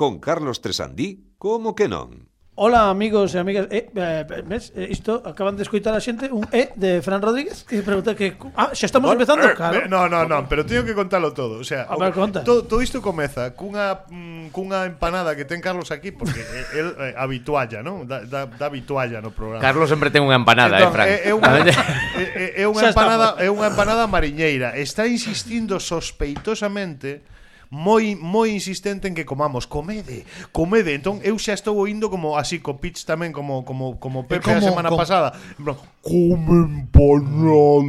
[0.00, 2.24] con Carlos Tresandí, como que non?
[2.56, 6.48] Hola amigos e amigas eh, eh, ves, eh, Isto acaban de escoitar a xente Un
[6.56, 9.84] E de Fran Rodríguez Que pregunta que ah, xa estamos bueno, empezando eh, claro.
[9.92, 12.40] No, no, no, pero teño que contalo todo o sea, a ver, conta.
[12.40, 16.40] todo, todo isto comeza cunha, mm, cunha empanada que ten Carlos aquí Porque
[16.80, 18.08] el eh, habitualla, ¿no?
[18.08, 21.12] Da, da, da habitualla no programa Carlos sempre ten unha empanada, Entón, eh, Fran entón,
[21.12, 21.52] É, é unha,
[22.24, 27.20] é, é unha empanada, é unha empanada mariñeira Está insistindo sospeitosamente
[27.70, 30.98] moi moi insistente en que comamos, comede, comede.
[30.98, 34.58] Entón eu xa estou oindo como así co pitch tamén como como como Pepe como,
[34.58, 34.98] a semana como...
[34.98, 35.38] pasada.
[35.54, 37.86] En plan, comen panadas.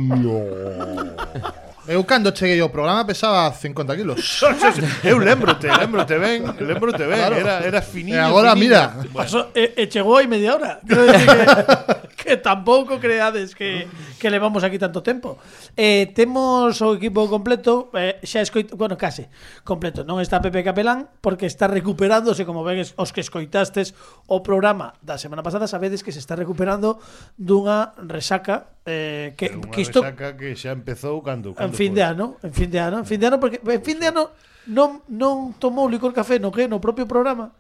[1.88, 4.42] Eu cando cheguei ao programa pesaba 50 kilos.
[5.04, 7.36] eu lembrote, lembrote ben, lembrote ben, claro.
[7.36, 8.18] era, era finiño.
[8.18, 8.70] E eh, agora, finiño.
[8.70, 8.82] mira.
[9.10, 9.48] Bueno.
[9.56, 10.80] E, e chegou aí media hora.
[10.86, 13.90] Quero decir que, que tampouco creades que,
[14.20, 15.42] que levamos aquí tanto tempo.
[15.74, 19.34] Eh, temos o equipo completo, eh, xa escoito, bueno, case,
[19.66, 20.06] completo.
[20.06, 23.98] Non está Pepe Capelán, porque está recuperándose, como ven os que escoitastes
[24.30, 27.02] o programa da semana pasada, sabedes que se está recuperando
[27.42, 31.98] dunha resaca eh, que, que isto que xa empezou cando, cando en fin foi?
[31.98, 34.34] de ano, en fin de ano, en fin de ano porque en fin de ano
[34.70, 37.54] non non tomou licor café no que no propio programa.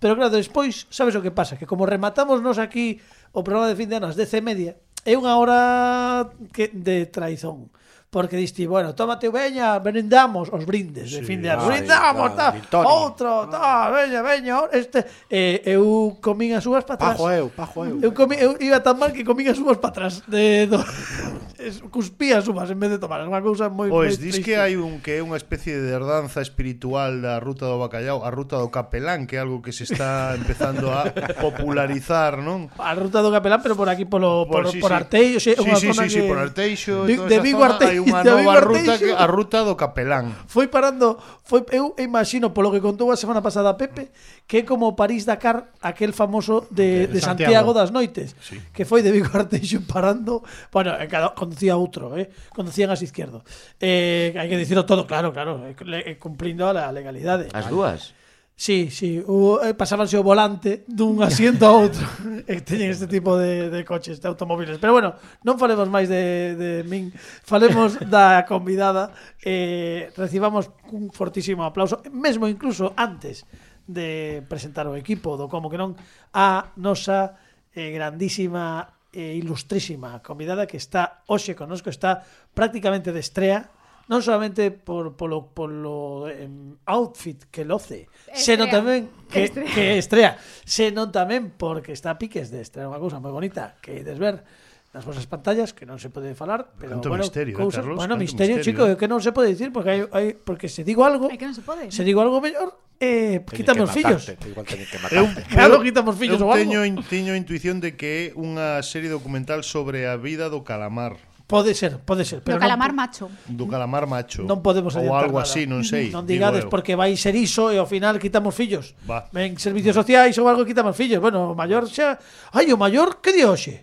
[0.00, 1.60] Pero claro, despois, sabes o que pasa?
[1.60, 3.04] Que como rematamos nos aquí
[3.36, 4.72] o programa de fin de ano ás 10 e media,
[5.04, 7.68] é unha hora que de traizón
[8.10, 11.66] porque diste, bueno, tómate veña, brindamos os brindes de sí, fin de ano.
[11.66, 13.48] Brindamos, tal, ta, outro, ah.
[13.48, 15.06] tal, veña, veña, este.
[15.30, 17.14] Eh, eu comín as uvas para atrás.
[17.14, 18.02] Pajo eu, pajo eu.
[18.02, 20.26] Eu, comí, eu iba tan mal que comín as uvas para atrás.
[20.26, 20.82] De, do,
[21.94, 23.22] cuspía as uvas en vez de tomar.
[23.22, 26.42] É unha cousa moi Pois, dis que hai un que é unha especie de herdanza
[26.42, 30.34] espiritual da ruta do bacallao, a ruta do capelán, que é algo que se está
[30.40, 31.06] empezando a
[31.38, 32.66] popularizar, non?
[32.74, 35.38] A ruta do capelán, pero por aquí, polo, por, por, sí, por Arteixo.
[35.38, 37.06] Sí, sí, sí, sí, sí, por Arteixo.
[37.06, 37.99] De Vigo Arteixo.
[38.04, 40.32] unha nova ruta que, a ruta do capelán.
[40.48, 44.10] Foi parando, foi eu imagino polo que contou a semana pasada Pepe,
[44.48, 47.52] que é como París Dakar, aquel famoso de, de, de Santiago.
[47.52, 48.58] Santiago das noites, sí.
[48.72, 50.42] que foi de Vigo Arteixo parando,
[50.72, 53.44] bueno, cada conducía outro, eh, conducían as izquierdo.
[53.78, 57.52] Eh, hai que dicirlo todo, claro, claro, eh, eh, cumplindo a la legalidade.
[57.52, 58.16] As dúas.
[58.60, 62.04] Sí, sí, o, eh, pasábanse o volante dun asiento a outro
[62.44, 64.76] e teñen este tipo de, de coches, de automóviles.
[64.76, 67.08] Pero bueno, non falemos máis de, de min,
[67.40, 69.16] falemos da convidada.
[69.40, 73.48] Eh, recibamos un fortísimo aplauso, mesmo incluso antes
[73.88, 75.96] de presentar o equipo do Como que non,
[76.36, 77.40] a nosa
[77.72, 83.72] eh, grandísima e ilustrísima convidada que está hoxe conosco, está prácticamente de estrea
[84.10, 88.42] non solamente por, polo, polo em, outfit que loce, estrea.
[88.42, 89.00] senón tamén
[89.30, 89.70] que estrea.
[89.70, 90.30] que estrea,
[90.66, 94.42] senón tamén porque está a piques de estrear unha cousa moi bonita que ides ver
[94.90, 97.94] nas vosas pantallas que non se pode falar, pero canto bueno, misterio, cousa, eh, Carlos,
[98.02, 98.98] bueno, misterio, misterio, chico, ¿eh?
[98.98, 101.62] que non se pode dicir porque hai, hai porque se digo algo, que non se
[101.62, 101.94] pode.
[101.94, 104.26] Se digo algo mellor, eh, quitamos fillos.
[104.26, 105.22] Igual teñen que matarte.
[105.22, 108.82] Eh, eu, claro, quitamos fillos eu, eu teño, in, teño intuición de que é unha
[108.82, 111.14] serie documental sobre a vida do calamar.
[111.50, 112.46] Pode ser, pode ser.
[112.46, 113.26] Pero do calamar non, macho.
[113.50, 114.46] Do calamar macho.
[114.46, 115.50] Non podemos Ou algo nada.
[115.50, 116.14] así, non sei.
[116.14, 118.94] Non digades porque vai ser iso e ao final quitamos fillos.
[119.02, 119.26] Va.
[119.34, 121.18] En servicios sociais ou algo quitamos fillos.
[121.18, 122.22] Bueno, o maior xa...
[122.54, 123.82] Ai, o maior, que di hoxe?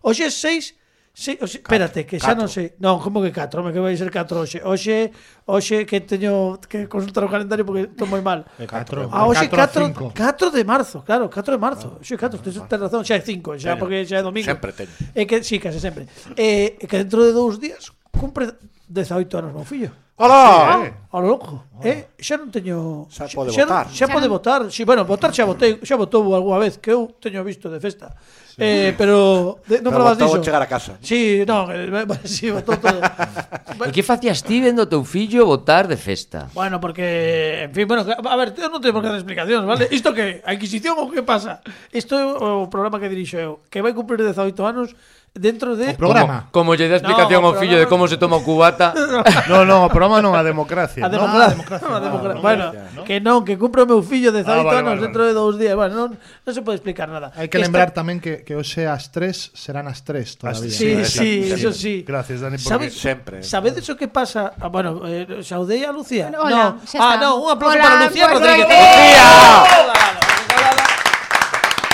[0.00, 0.72] Hoxe é 6
[1.18, 2.78] Se, oxe, espérate, que xa non sei.
[2.78, 4.62] Non, como que 4, me que vai ser 4 hoxe.
[4.62, 5.10] Hoxe,
[5.50, 8.46] hoxe que teño que consultar o calendario porque estou moi mal.
[8.54, 9.10] 4.
[9.10, 11.98] Ah, hoxe 4, 4 de marzo, claro, 4 de marzo.
[11.98, 13.82] Hoxe 4, tes ten razón, xa é 5, xa teño.
[13.82, 14.46] porque xa é domingo.
[14.46, 14.94] Sempre teño.
[15.10, 16.06] É que si, sí, case sempre.
[16.38, 18.54] Eh, que dentro de dous días cumpre
[18.86, 19.90] 18 anos meu fillo.
[20.18, 20.42] Alá!
[20.44, 20.92] Sí, ah, eh.
[20.94, 21.64] Ah, Ao loco.
[21.80, 23.86] Eh, xa non teño xa, pode xa, votar.
[23.88, 24.60] Xa, xa pode votar.
[24.68, 27.80] Si, sí, bueno, votar xa votei, xa votou algunha vez que eu teño visto de
[27.80, 28.12] festa.
[28.52, 28.60] Sí.
[28.60, 30.42] Eh, pero de, non falabas diso.
[30.44, 31.00] chegar a casa.
[31.00, 31.88] Si, sí, non, eh,
[32.28, 32.98] si sí, votou todo.
[32.98, 36.52] e que facías ti vendo teu fillo votar de festa?
[36.52, 39.88] Bueno, porque en fin, bueno, a ver, eu non teño por que dar explicacións, vale?
[39.96, 41.64] Isto que a Inquisición ou que pasa?
[41.88, 44.92] Isto é o programa que dirixo eu, que vai cumprir 18 anos
[45.34, 45.90] dentro de...
[45.90, 46.48] O programa.
[46.50, 48.92] Como, lle dá explicación no, ao fillo de como se toma o cubata.
[49.50, 51.04] no, no, o programa non, a democracia.
[51.04, 51.38] A democracia.
[51.38, 51.88] No, a democracia.
[51.88, 52.42] No, a democracia.
[52.42, 53.02] Bueno, no?
[53.04, 55.32] que non, que cumpre o meu fillo de 18 ah, vale, anos vale, dentro de
[55.32, 55.74] dous días.
[55.78, 57.30] Bueno, non, non se pode explicar nada.
[57.38, 57.66] Hai que Esta...
[57.68, 60.70] lembrar tamén que, que hoxe as tres serán as tres todavía.
[60.70, 61.94] Sí, sí, sí, sí, eso sí.
[62.06, 63.36] Gracias, Dani, porque Sabes, sempre.
[63.42, 64.54] Sabedes o que pasa?
[64.58, 66.30] Ah, bueno, eh, saudei a Lucía.
[66.34, 67.00] Hola, no.
[67.00, 68.66] Ah, no, un aplauso Hola, para Lucía pues Rodríguez.
[68.66, 69.26] Lucía!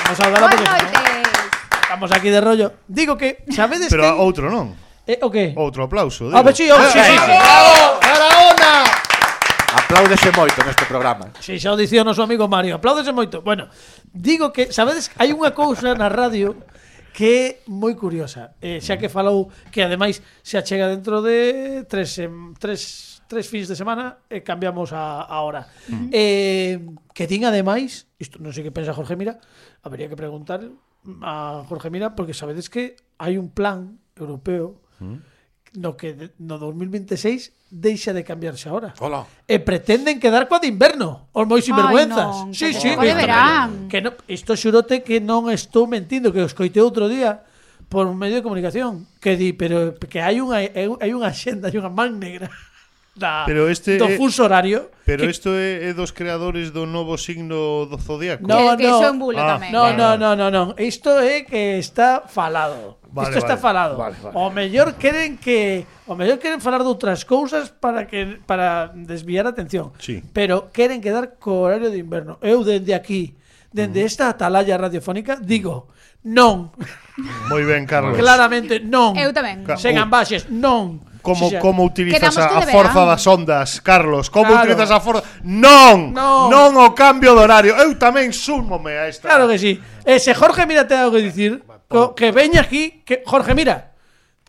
[0.04, 1.03] Vamos a darla porque
[1.94, 2.72] estamos aquí de rollo.
[2.88, 4.10] Digo que, sabedes Pero que...
[4.18, 4.74] outro non.
[5.06, 5.54] Eh, o que?
[5.54, 6.38] Outro aplauso, ah, digo.
[6.38, 7.34] Ah, pues sí, oh, sí, eh, sí, eh, sí.
[7.38, 8.00] Bravo!
[8.02, 8.72] Barahona!
[9.78, 11.30] Apláudese moito neste programa.
[11.38, 13.46] Si, xa o dicía o noso amigo Mario, apláudese moito.
[13.46, 13.70] Bueno,
[14.10, 16.58] digo que, sabedes, hai unha cousa na radio
[17.14, 18.58] que é moi curiosa.
[18.58, 23.70] Eh, xa que falou que ademais se achega dentro de tres, em, tres, tres fins
[23.70, 25.70] de semana e eh, cambiamos a, a hora.
[25.86, 26.10] Mm.
[26.10, 26.74] Eh,
[27.14, 29.38] que din ademais, isto non sei que pensa Jorge Mira,
[29.86, 30.58] habería que preguntar
[31.22, 35.18] a Jorge Mira porque sabedes que hai un plan europeo mm.
[35.80, 38.94] no que de, no 2026 deixa de cambiarse agora.
[39.02, 39.26] Hola.
[39.50, 42.30] E pretenden quedar coa de inverno, os moi sinvergüenzas.
[42.30, 43.90] Ai, non, sí, que sí, que, verán.
[43.90, 47.42] que no, isto xurote que non estou mentindo, que os coite outro día
[47.90, 51.76] por un medio de comunicación que di, pero que hai unha hai unha xenda, hai
[51.76, 52.48] unha man negra
[53.14, 54.90] da, pero este do fuso horario.
[55.06, 58.42] Pero isto é, é dos creadores do novo signo do zodiaco.
[58.42, 58.98] No, que, no.
[58.98, 59.70] Que son bulo ah, tamén.
[59.70, 60.62] No, vale, no, no, no, no.
[60.80, 62.98] Isto é que está falado.
[63.14, 63.94] Vale, Isto está vale, falado.
[63.96, 64.34] Vale, vale.
[64.34, 69.46] O mellor queren que o mellor queren falar de outras cousas para que para desviar
[69.46, 69.94] a atención.
[70.02, 70.24] Sí.
[70.34, 72.42] Pero queren quedar co horario de inverno.
[72.42, 73.38] Eu dende aquí,
[73.70, 74.08] dende mm.
[74.10, 75.94] esta atalaya radiofónica digo,
[76.26, 76.74] non.
[77.46, 78.18] Moi ben, Carlos.
[78.18, 79.14] Claramente non.
[79.14, 79.62] Eu tamén.
[79.78, 81.56] Sen ambaxes, non como Xa.
[81.58, 84.28] como utilizas Quedamos a, que a forza das ondas, Carlos?
[84.28, 84.68] Como Claro.
[84.68, 85.24] utilizas a forza?
[85.40, 86.52] Non, Non.
[86.52, 87.72] non o cambio de horario.
[87.80, 89.32] Eu tamén súmome a esta.
[89.32, 89.80] Claro que sí.
[90.04, 93.96] Ese se Jorge Mira te algo que dicir, co- que veña aquí, que Jorge Mira,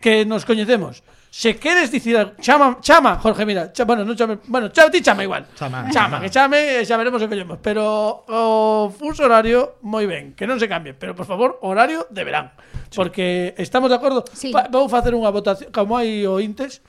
[0.03, 0.99] que nos coñecemos.
[1.35, 5.01] Se queres dicir algo, chama, chama, Jorge, mira, chama, bueno, non chame, bueno, chama, ti
[5.03, 5.45] chama igual.
[5.53, 5.91] Chama.
[5.91, 10.31] Chama, que chame, e xa veremos o que llevamos, pero o fuso horario moi ben,
[10.31, 12.55] que non se cambie, pero por favor, horario de verán,
[12.95, 14.23] porque estamos de acordo.
[14.31, 14.55] Sí.
[14.55, 16.79] Pa, vou facer unha votación, como hai o Intes,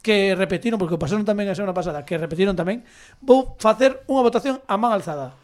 [0.00, 2.80] que repetiron, porque o pasaron tamén a semana pasada, que repetiron tamén,
[3.20, 5.36] vou facer unha votación a man alzada.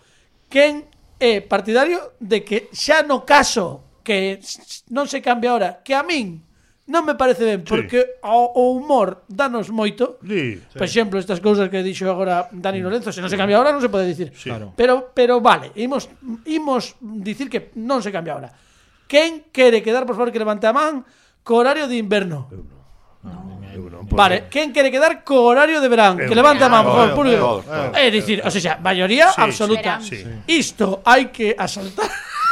[0.49, 0.89] Quen
[1.21, 4.41] é partidario de que xa no caso que
[4.89, 6.46] non se cambia ahora, que a min
[6.87, 8.27] non me parece ben, porque sí.
[8.27, 10.23] o, o humor danos moito.
[10.23, 10.77] Sí, sí.
[10.79, 13.83] Por exemplo, estas cousas que dixo agora Dani Lorenzo, se non se cambia ahora non
[13.83, 14.31] se pode dicir.
[14.35, 14.51] Sí.
[14.51, 14.71] Claro.
[14.79, 16.07] Pero pero vale, imos
[16.47, 18.51] imos dicir que non se cambia ahora.
[19.11, 21.03] Quen quere quedar, por favor, que levante a man
[21.43, 22.47] co horario de inverno?
[24.11, 26.17] Vale, quen quere quedar co horario de verán?
[26.17, 27.67] Que levante a man, por favor, público.
[27.95, 29.99] É dicir, o sea, maioría sí, absoluta.
[29.99, 30.31] Sí, sí.
[30.47, 32.07] Isto hai que asaltar.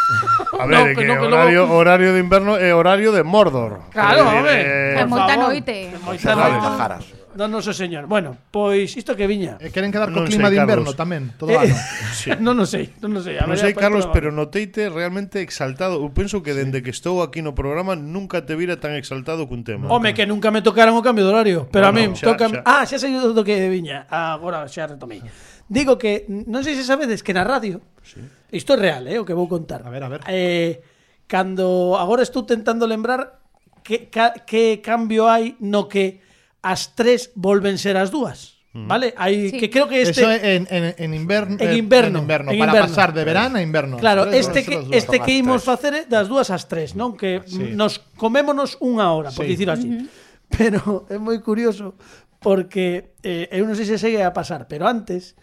[0.61, 1.75] A ver, no, que no, horario, no.
[1.75, 3.81] horario, de invierno es eh, horario de Mordor.
[3.91, 4.63] Claro, hombre.
[4.63, 5.85] Eh, en Montanoite.
[5.87, 7.24] En Montanoite.
[7.35, 8.07] Non, non, so, señor.
[8.07, 9.59] Bueno, pois isto que viña.
[9.59, 10.99] E queren quedar co non clima sei, de inverno Carlos.
[10.99, 11.75] tamén, todo eh, ano.
[12.47, 13.43] Non o sei, non o sei.
[13.43, 15.99] A non sei, eh, Carlos, pois, pero noteite realmente exaltado.
[15.99, 19.67] Eu penso que dende que estou aquí no programa nunca te vira tan exaltado cun
[19.67, 19.91] tema.
[19.91, 21.61] Home, que nunca me tocaron o cambio de horario.
[21.75, 22.47] Pero bueno, a min, toca...
[22.63, 24.07] Ah, xa sei do que viña.
[24.07, 25.19] Agora xa retomei.
[25.67, 28.21] Digo que, non sei se sabedes que na radio, sí.
[28.55, 29.83] isto é real, eh, o que vou contar.
[29.83, 30.21] A ver, a ver.
[30.31, 30.81] Eh,
[31.27, 33.41] cando agora estou tentando lembrar
[33.83, 36.24] que, que, que cambio hai no que
[36.65, 38.65] as tres volven ser as dúas.
[38.75, 38.89] Mm.
[38.89, 39.15] ¿Vale?
[39.17, 39.61] aí sí.
[39.61, 40.23] que creo que este...
[40.23, 42.19] Eso en, en, en, inverno, en eh, inverno.
[42.19, 42.89] En inverno, en para inverno.
[42.89, 43.99] pasar de verán a inverno.
[43.99, 47.15] Claro, tres, este, que, este que imos facer das dúas ás tres, non?
[47.15, 47.71] Que sí.
[47.77, 49.55] nos comémonos unha hora, por sí.
[49.55, 49.87] dicirlo así.
[49.87, 50.07] Uh -huh.
[50.51, 51.95] Pero é moi curioso
[52.43, 55.39] porque eh, eu non sei se segue a pasar, pero antes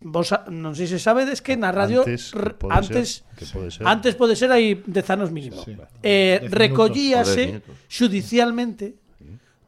[0.00, 3.84] vos non sei se sabedes que na radio antes pode antes ser, que pode ser.
[3.84, 5.60] antes pode ser aí 10 anos mínimo.
[5.60, 5.76] Sí.
[6.00, 7.60] Eh, recollíase
[7.92, 8.99] xudicialmente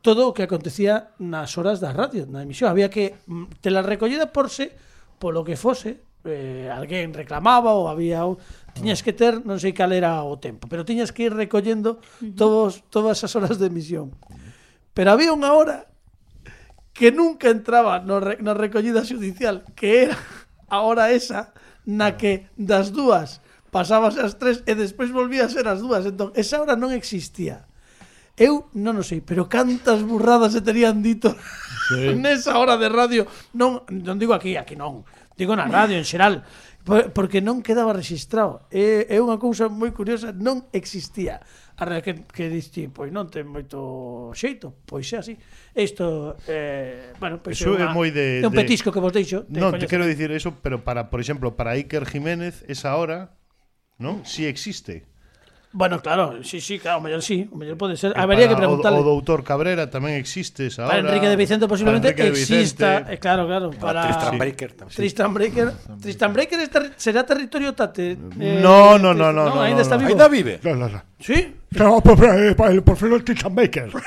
[0.02, 2.69] todo o que acontecía nas horas da radio, na emisión.
[2.69, 4.75] Había que mm, te la recollida por se,
[5.22, 8.38] polo que fose, eh, alguén reclamaba ou había un...
[8.75, 12.02] tiñas que ter, non sei cal era o tempo, pero tiñas que ir recollendo
[12.34, 14.14] todos todas as horas de emisión.
[14.93, 15.87] Pero había unha hora
[16.93, 20.19] que nunca entraba no re, na recollida judicial, que era
[20.69, 21.55] a hora esa
[21.87, 26.05] na que das dúas pasabas as tres e despois volvías a ser as dúas.
[26.05, 27.67] Entón, esa hora non existía.
[28.36, 31.36] Eu non o sei, pero cantas burradas se terían dito
[31.93, 32.17] sí.
[32.22, 33.29] nesa hora de radio.
[33.53, 35.05] Non, non digo aquí, aquí non.
[35.36, 36.44] Digo na radio en xeral
[36.84, 38.67] porque non quedaba registrado.
[38.72, 41.39] É, é unha cousa moi curiosa, non existía.
[41.79, 45.34] A que, que diste, pois non ten moito xeito, pois é así.
[45.77, 48.94] Isto, eh, bueno, pois eso é, unha, moi de, é un petisco de...
[48.98, 49.46] que vos deixo.
[49.46, 53.39] De non, te quero dicir eso, pero para, por exemplo, para Iker Jiménez, esa hora,
[54.03, 54.27] non?
[54.27, 55.11] Si sí existe.
[55.72, 58.12] Bueno, claro, sí, sí, claro, o mellor sí, o mellor pode ser.
[58.12, 58.98] Habería que preguntarle.
[58.98, 61.00] O, o doutor Cabrera tamén existe esa hora.
[61.00, 63.14] Para Enrique de Vicente posiblemente de exista, Vicente.
[63.14, 64.38] eh, claro, claro, para Tristan Sí.
[64.38, 64.93] Breaker tamén.
[64.93, 68.20] Tristan Breaker, Tristan Breaker es terri- será territorio Tate.
[68.20, 70.05] eh, No, no, no, no, no, ainda no, está no.
[70.05, 70.12] vivo.
[70.12, 70.60] Ainda vive.
[71.24, 71.55] Sí.
[71.56, 73.91] No, favor, el Tristan Baker.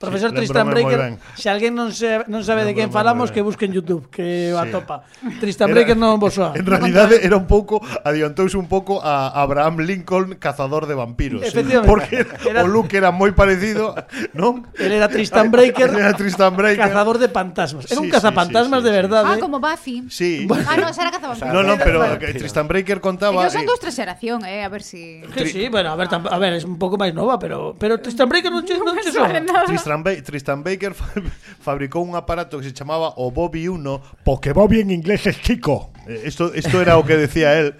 [0.00, 1.18] Profesor Sí, Tristan ben.
[1.36, 4.56] se alguén non se non sabe de quen falamos, que busque en YouTube, que Sí.
[4.56, 5.04] atopa.
[5.40, 6.56] Tristan Breaker non vos soa.
[6.56, 11.44] En realidade era un pouco adiantouse un pouco a Abraham Lincoln, cazador de vampiros.
[11.44, 11.84] Efectivamente.
[11.84, 13.92] Porque Era- o look era moi parecido,
[14.32, 14.64] non?
[14.80, 16.80] Él era Tristan Breaker, Él era Tristan Breaker.
[16.88, 17.84] cazador de fantasmas.
[17.92, 19.28] Era un Sí, sí, cazafantasmas sí, de sí, verdade.
[19.28, 20.08] Ah, como Buffy.
[20.08, 20.48] Sí.
[20.64, 21.52] Ah, no, esa era cazavampiros.
[21.52, 24.68] No, no, pero Bueno, Tristan Breaker contaba Ellos son eh, de outra xeración, eh, a
[24.72, 25.20] ver si...
[25.36, 28.28] Que sí, bueno, a ver, a ver, es un pouco máis nova, pero pero Tristan
[28.28, 29.64] Breaker non che non che nada.
[29.66, 31.14] Tristan, Ba- Tristan Baker fa-
[31.64, 35.92] fabricou un aparato que se chamaba o Bobby 1 Porque Bobby en inglés es chico.
[36.08, 37.74] Eh, Esto, esto era o que decía él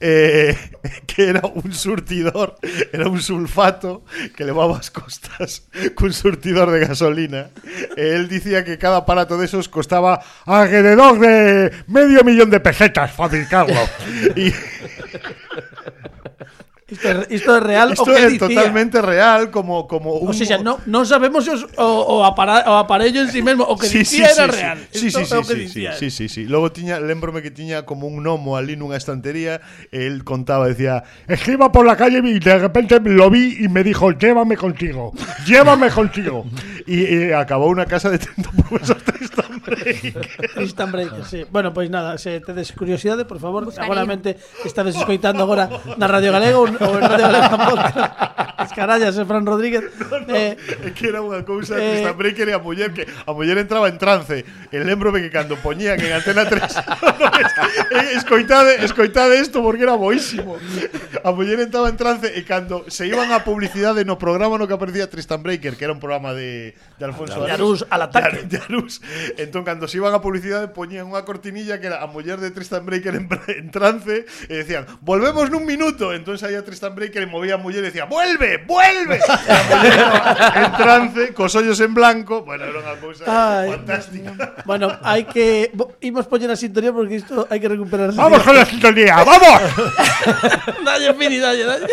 [0.00, 0.54] eh,
[1.10, 2.54] Que era un surtidor
[2.92, 4.04] Era un sulfato
[4.36, 5.66] Que levaba as costas
[5.98, 7.50] Cun surtidor de gasolina
[7.98, 13.10] E él dicía que cada aparato de esos costaba Alrededor de medio millón de pesetas
[13.10, 13.74] fabricarlo.
[14.38, 14.54] Y
[16.84, 18.44] Isto é, isto é real o esto que é dicía.
[18.44, 22.76] totalmente real Como, como un O sea, non, non sabemos os, o, o, apara, o
[22.76, 25.24] aparello en sí mesmo O que Sí, dicía sí, era sí, real Sí, Isto sí,
[25.24, 26.42] sí, o que sí, sí, dicía sí, sí, sí.
[26.44, 29.64] Logo tiña, lembrome que tiña como un gnomo ali nunha estantería
[29.96, 33.68] el contaba, decía, Es que iba por la calle y de repente lo vi y
[33.72, 35.16] me dijo, llévame contigo,
[35.48, 36.44] llévame contigo.
[36.84, 40.20] y, y acabou unha casa de 30 profesor Tristan Breaker.
[40.52, 41.48] Tristan Breaker, sí.
[41.48, 43.88] Bueno, pois nada, se tedes curiosidade, por favor, Buscaría.
[43.88, 44.36] seguramente
[44.68, 48.34] estades escoitando agora na Radio Galega ou en Radio Galega Podcast.
[48.56, 49.84] As carallas, eh, Fran Rodríguez.
[49.98, 53.04] No, no, eh, é que era unha cousa eh, que Breaker e a muller que
[53.04, 54.40] a muller entraba en trance.
[54.72, 60.56] E lembrome que cando poñían en Antena 3 eh, escoitade, escoitade isto porque era boísimo.
[61.20, 64.74] A muller entraba en trance e cando se iban a publicidade no programa no que
[64.74, 67.84] aparecía Tristan Breaker, que era un programa de, de Alfonso Arús.
[67.92, 68.48] al ataque.
[68.48, 69.04] De, Arús.
[69.36, 72.88] Entón, cando se iban a publicidade poñían unha cortinilla que era a muller de Tristan
[72.88, 76.16] Breaker en, en trance e decían, volvemos nun minuto.
[76.16, 81.54] Entón saía Tristan Breaker e movía a muller e decía, "Vuelve, vuelve." En trance, cos
[81.54, 83.70] ollos en blanco, bueno, era unha cousa Ay.
[83.76, 84.32] fantástica.
[84.64, 88.64] bueno, hai que imos poñer a sintonía porque isto hai que recuperar Vamos con la
[88.64, 89.60] sintonía, vamos.
[90.88, 91.86] dalle, Pini, dalle, dalle.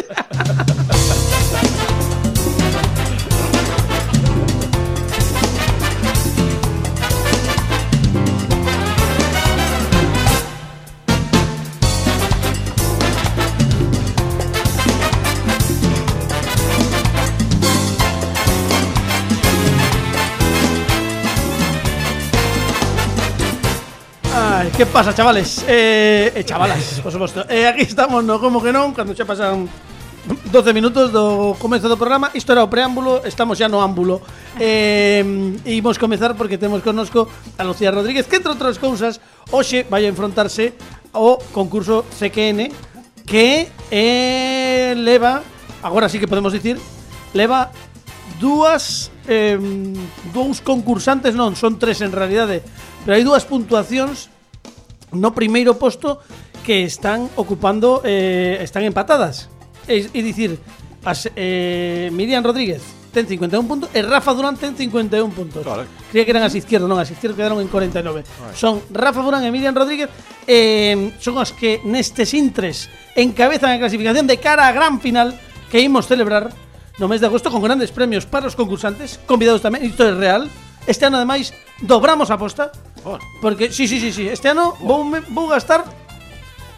[24.82, 25.64] Que pasa, chavales?
[25.68, 28.42] Eh, eh, chavalas, por suposto eh, Aquí estamos no?
[28.42, 29.70] Como que non Cando xa pasan
[30.26, 34.26] 12 minutos do comezo do programa Isto era o preámbulo, estamos xa no ámbulo.
[34.58, 35.22] Eh,
[35.70, 39.22] Imos comezar porque temos connosco a Lucía Rodríguez Que entre outras cousas
[39.54, 40.74] Hoxe vai a enfrontarse
[41.14, 42.74] ao concurso CQN
[43.30, 45.46] Que eh, leva
[45.86, 46.82] Agora sí que podemos dicir
[47.38, 47.70] Leva
[48.42, 49.62] dúas eh,
[50.34, 52.66] dous concursantes non, son tres en realidade,
[53.06, 54.41] pero hai dúas puntuacións
[55.12, 56.20] no primeiro posto
[56.64, 59.50] que están ocupando eh, están empatadas.
[59.88, 60.60] É, é dicir,
[61.04, 65.68] as, eh, Miriam Rodríguez ten 51 puntos e Rafa Durán ten 51 puntos.
[66.10, 68.24] Creía que eran as izquierdas, non, as izquierdas quedaron en 49.
[68.56, 70.08] Son Rafa Durán e Miriam Rodríguez
[70.48, 72.88] eh, son as que nestes intres
[73.20, 75.36] encabezan a clasificación de cara á gran final
[75.68, 76.56] que imos celebrar
[77.00, 80.48] no mes de agosto con grandes premios para os concursantes, convidados tamén, isto é real,
[80.88, 82.72] Este ano ademais dobramos a aposta.
[83.42, 85.86] Porque si, si, si, si, este ano vou me- vou gastar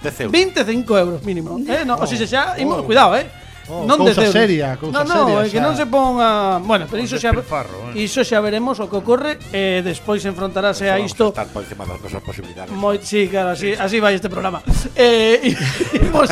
[0.04, 0.32] 10 euros.
[0.32, 1.84] 25 euros mínimo, eh?
[1.84, 2.32] No, o si se oh.
[2.32, 2.62] xa, oh.
[2.62, 3.28] imo, cuidado, eh.
[3.72, 4.36] Oh, non cousa 10 euros.
[4.36, 5.64] seria, cousa no, no, seria, é que xa.
[5.64, 8.04] non se ponga, bueno, pero iso xa despilfarro, eh.
[8.04, 12.04] iso xa veremos o que ocorre e despois enfrontarase a isto Estar por encima das
[12.04, 12.76] nosas posibilidades.
[12.76, 14.60] Moi, sí, claro, así, así vai este programa.
[15.00, 15.56] Eh,
[16.04, 16.28] imos,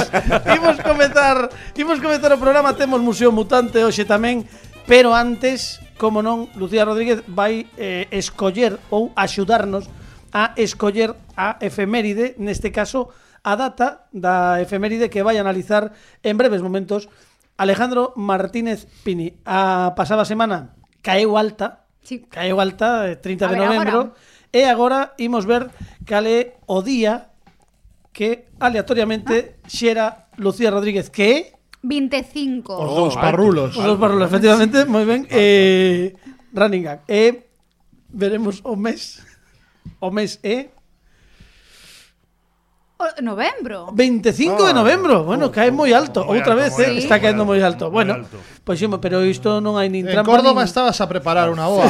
[0.52, 1.48] imos comezar,
[1.80, 4.44] imos comezar o programa, temos Museo Mutante hoxe tamén,
[4.84, 9.86] pero antes como non, Lucía Rodríguez vai eh, escoller ou axudarnos
[10.34, 13.14] a escoller a efeméride, neste caso
[13.46, 15.94] a data da efeméride que vai analizar
[16.26, 17.06] en breves momentos
[17.54, 19.38] Alejandro Martínez Pini.
[19.46, 20.74] A pasada semana
[21.06, 22.26] caeu alta, sí.
[22.26, 24.50] caeu alta, eh, 30 de ver, novembro, agora.
[24.50, 25.70] e agora imos ver
[26.10, 27.30] cal é o día
[28.10, 29.70] que aleatoriamente ah.
[29.70, 32.74] xera Lucía Rodríguez, que é 25.
[32.78, 33.74] Os oh, dous parrulos.
[33.74, 35.26] Os dous parrulos, efectivamente, moi ben.
[35.34, 36.14] Eh,
[36.54, 37.00] running gag.
[37.10, 37.32] E eh,
[38.14, 39.26] veremos o mes.
[39.98, 40.70] O mes é
[43.02, 43.90] eh, novembro.
[43.94, 45.24] 25 de ah, novembro.
[45.24, 46.94] Bueno, oh, cae oh, moi alto, moi outra alto, vez, eh?
[46.94, 47.90] alto, está caendo moi alto.
[47.90, 48.14] Muy bueno,
[48.62, 50.30] pois pues, pero isto non hai nin trampa.
[50.30, 50.70] Córdoba nin...
[50.70, 51.90] estabas a preparar unha boa.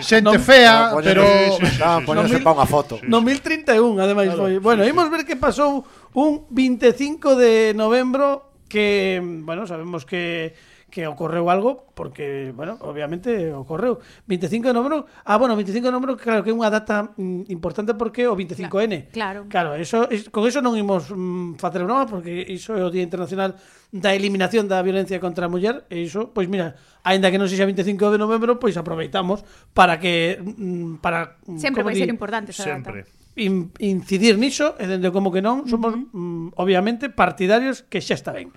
[0.00, 1.28] Xente fea, pero
[1.60, 2.96] no, poñerse pa unha foto.
[3.04, 4.56] No 1031, ademais foi.
[4.56, 10.54] Bueno, imos ver que pasou un 25 de novembro que, bueno, sabemos que
[10.90, 14.02] que ocorreu algo, porque, bueno, obviamente ocorreu.
[14.26, 17.94] 25 de novembro, ah, bueno, 25 de novembro, claro que é unha data mm, importante
[17.94, 19.14] porque o 25N.
[19.14, 19.46] Claro.
[19.48, 23.06] Claro, eso, es, con eso non imos mm, facer broma, porque iso é o Día
[23.06, 23.56] Internacional
[23.94, 26.74] da Eliminación da Violencia contra a Muller, e iso, pois mira,
[27.06, 30.42] aínda que non sexa 25 de novembro, pois aproveitamos para que...
[30.42, 32.02] Mm, para, mm, Sempre vai di?
[32.02, 33.06] ser importante esa Sempre.
[33.06, 38.14] data in, incidir niso e dende como que non somos mm, obviamente partidarios que xa
[38.18, 38.50] está ben.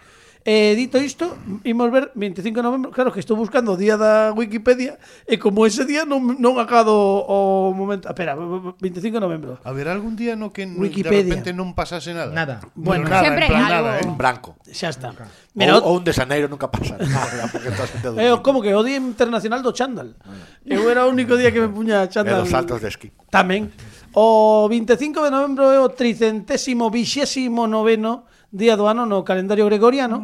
[0.43, 3.95] E eh, dito isto, imos ver 25 de novembro, claro que estou buscando o día
[3.95, 6.91] da Wikipedia e como ese día non, non acado
[7.23, 9.51] o momento, ah, espera, 25 de novembro.
[9.63, 11.23] Haberá algún día no que Wikipedia.
[11.23, 12.35] de repente non pasase nada.
[12.35, 12.59] Nada.
[12.75, 13.71] Bueno, nada, sempre en, plan, algo.
[13.71, 14.03] nada, eh?
[14.03, 14.59] en branco.
[14.67, 15.15] Xa está.
[15.15, 15.31] Nunca.
[15.55, 17.71] Mira, ou, ou un de Xaneiro nunca pasa nada, porque
[18.19, 20.19] eh, como que o Día Internacional do Chándal.
[20.27, 20.35] Ah.
[20.67, 22.43] Eu era o único día que me puña chándal.
[22.43, 23.15] E dos saltos de esquí.
[23.31, 23.71] Tamén.
[24.13, 30.21] O 25 de novembro é o tricentésimo vixésimo noveno día do ano no calendario gregoriano.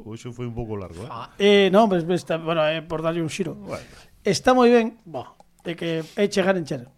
[0.00, 1.12] Hoxe foi un pouco largo, eh?
[1.12, 1.28] Ah.
[1.36, 3.52] Eh non, pues, está, bueno, eh, por darlle un xiro.
[3.52, 3.84] Bueno.
[4.24, 6.88] Está moi ben, bo, de que é chegar en xer.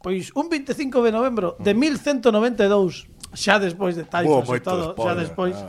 [0.00, 1.64] Pois un 25 de novembro mm.
[1.68, 5.56] de 1192, xa despois de Taifas oh, e todo, spoiler, xa despois.
[5.60, 5.68] Ah.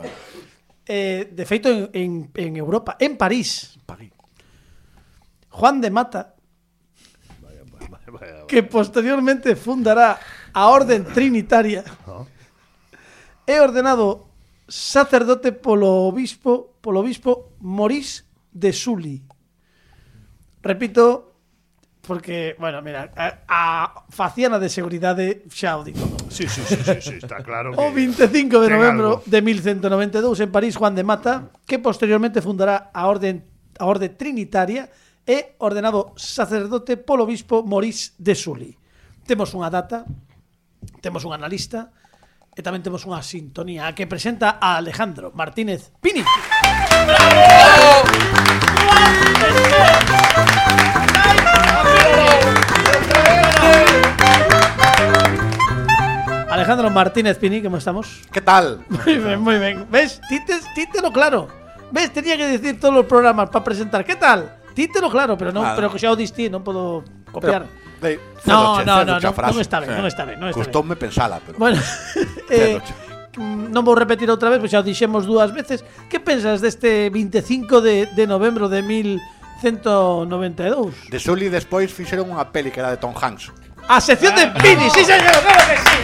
[0.88, 3.76] Eh, de feito en, en, en Europa, en París.
[3.84, 4.16] París.
[5.52, 6.40] Juan de Mata
[8.48, 10.18] que posteriormente fundará
[10.52, 11.84] a Orden Trinitaria,
[13.46, 14.28] é ordenado
[14.68, 19.22] sacerdote polo obispo, polo obispo Morís de Suli.
[20.62, 21.32] Repito,
[22.06, 26.02] porque, bueno, mira, a, a faciana de seguridade xa o digo.
[26.30, 27.78] Sí, sí, sí, sí, sí, está claro que...
[27.78, 29.22] O 25 de novembro algo.
[29.26, 33.46] de 1192 en París Juan de Mata, que posteriormente fundará a Orden
[33.78, 34.90] a Orde Trinitaria
[35.26, 38.74] e ordenado sacerdote polo obispo Morís de Sully.
[39.22, 40.02] Temos unha data,
[40.98, 41.94] temos un analista
[42.52, 46.26] e tamén temos unha sintonía que presenta a Alejandro Martínez Pini.
[56.50, 58.20] Alejandro Martínez Pini, ¿cómo estamos?
[58.30, 58.84] Que tal?
[58.90, 59.86] Muy bien, muy bien.
[59.90, 60.20] ¿Ves?
[60.74, 61.48] Títelo claro.
[61.90, 62.12] ¿Ves?
[62.12, 64.04] Tenía que decir todos los programas para presentar.
[64.04, 64.61] ¿Qué tal?
[64.74, 65.76] Títelo claro, pero non, Nada.
[65.76, 67.66] pero xa o distí, non podo copiar.
[67.68, 70.58] Pero, de, no, che, no, no, non, non está ben, non está ben, non está
[70.58, 70.66] ben.
[70.66, 71.56] Custoume pensala, pero.
[71.60, 71.78] Bueno,
[72.50, 72.80] eh,
[73.38, 75.84] non vou repetir outra vez, pois xa o dixemos dúas veces.
[76.10, 81.08] Que pensas deste 25 de, de novembro de 1192?
[81.08, 83.62] De Sully despois fixeron unha peli que era de Tom Hanks.
[83.88, 84.54] A sección de ah.
[84.60, 85.98] Pini, sí señor, claro que sí.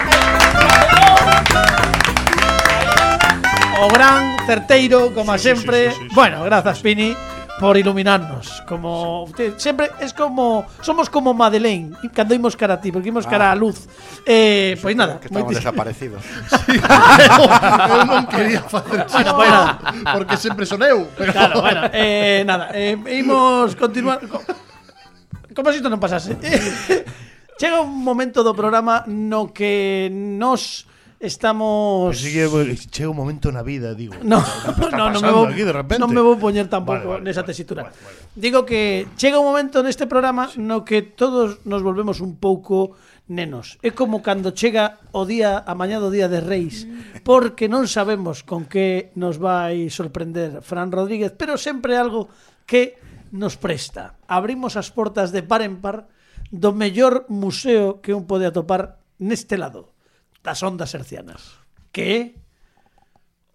[3.78, 5.90] O gran certeiro, como sí, sempre.
[5.90, 7.14] Sí, sí, sí, sí, bueno, grazas Pini
[7.58, 8.62] por iluminarnos.
[8.66, 13.26] Como usted, sempre es como somos como Madeleine, cando imos cara a ti, porque imos
[13.26, 13.54] ah, cara a ah.
[13.54, 13.88] luz.
[14.24, 16.22] Eh, pois pues nada, que estamos desaparecidos.
[16.66, 19.78] sí, eu, non quería facer chiste, bueno,
[20.14, 21.08] porque sempre son eu.
[21.16, 21.32] Pero...
[21.32, 24.42] Claro, bueno, eh, nada, eh, imos continuar co...
[25.54, 26.38] como se si isto non pasase.
[27.58, 30.86] Chega un momento do programa no que nos
[31.20, 32.16] Estamos...
[32.16, 32.46] Así que
[32.90, 34.14] chega un momento na vida, digo.
[34.22, 34.38] No,
[34.94, 35.98] no, non me vou, aquí de repente?
[35.98, 37.90] non me vou poñer tampouco vale, vale, nesa vale, tesitura.
[37.90, 38.38] Vale, vale.
[38.38, 40.62] Digo que chega un momento neste programa sí.
[40.62, 42.94] no que todos nos volvemos un pouco
[43.26, 43.82] nenos.
[43.82, 46.86] É como cando chega o día, a mañá do día de Reis,
[47.26, 52.30] porque non sabemos con que nos vai sorprender Fran Rodríguez, pero sempre algo
[52.62, 52.94] que
[53.34, 54.14] nos presta.
[54.30, 56.06] Abrimos as portas de par en par
[56.54, 59.97] do mellor museo que un pode atopar neste lado
[60.48, 61.60] das ondas hercianas,
[61.92, 62.20] que é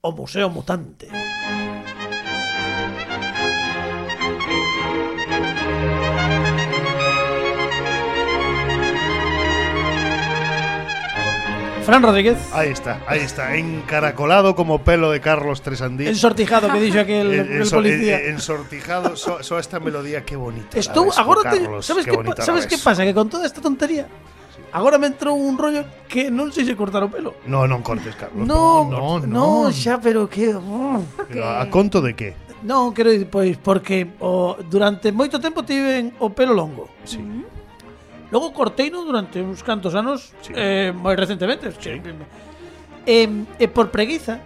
[0.05, 1.09] o Museo Mutante.
[11.85, 16.07] Fran Rodríguez, Ahí está, ahí está, encaracolado como pelo de Carlos Tresandí.
[16.07, 17.27] ensortijado que dixo aquel
[17.59, 18.19] el policía.
[18.23, 20.79] en- ensortijado, so, so esta melodía, qué bonita.
[21.43, 24.07] te, Carlos, sabes qué la sabes que pasa que con toda esta tontería
[24.73, 27.37] Agora me entrou un rollo que non sei se cortar o pelo.
[27.45, 28.41] No, non cortes, Carlos.
[28.41, 30.49] No, no, no, no xa, pero que...
[31.29, 32.33] Pero a conto de que?
[32.65, 36.89] Non, quero dicir, pois, porque o, durante moito tempo tiven o pelo longo.
[37.05, 37.21] Sí.
[38.33, 40.57] Logo cortei Logo corteino durante uns cantos anos sí.
[40.57, 41.69] eh, moi recentemente.
[41.77, 42.01] Sí.
[43.05, 43.29] E, e
[43.61, 44.41] eh, por preguiza,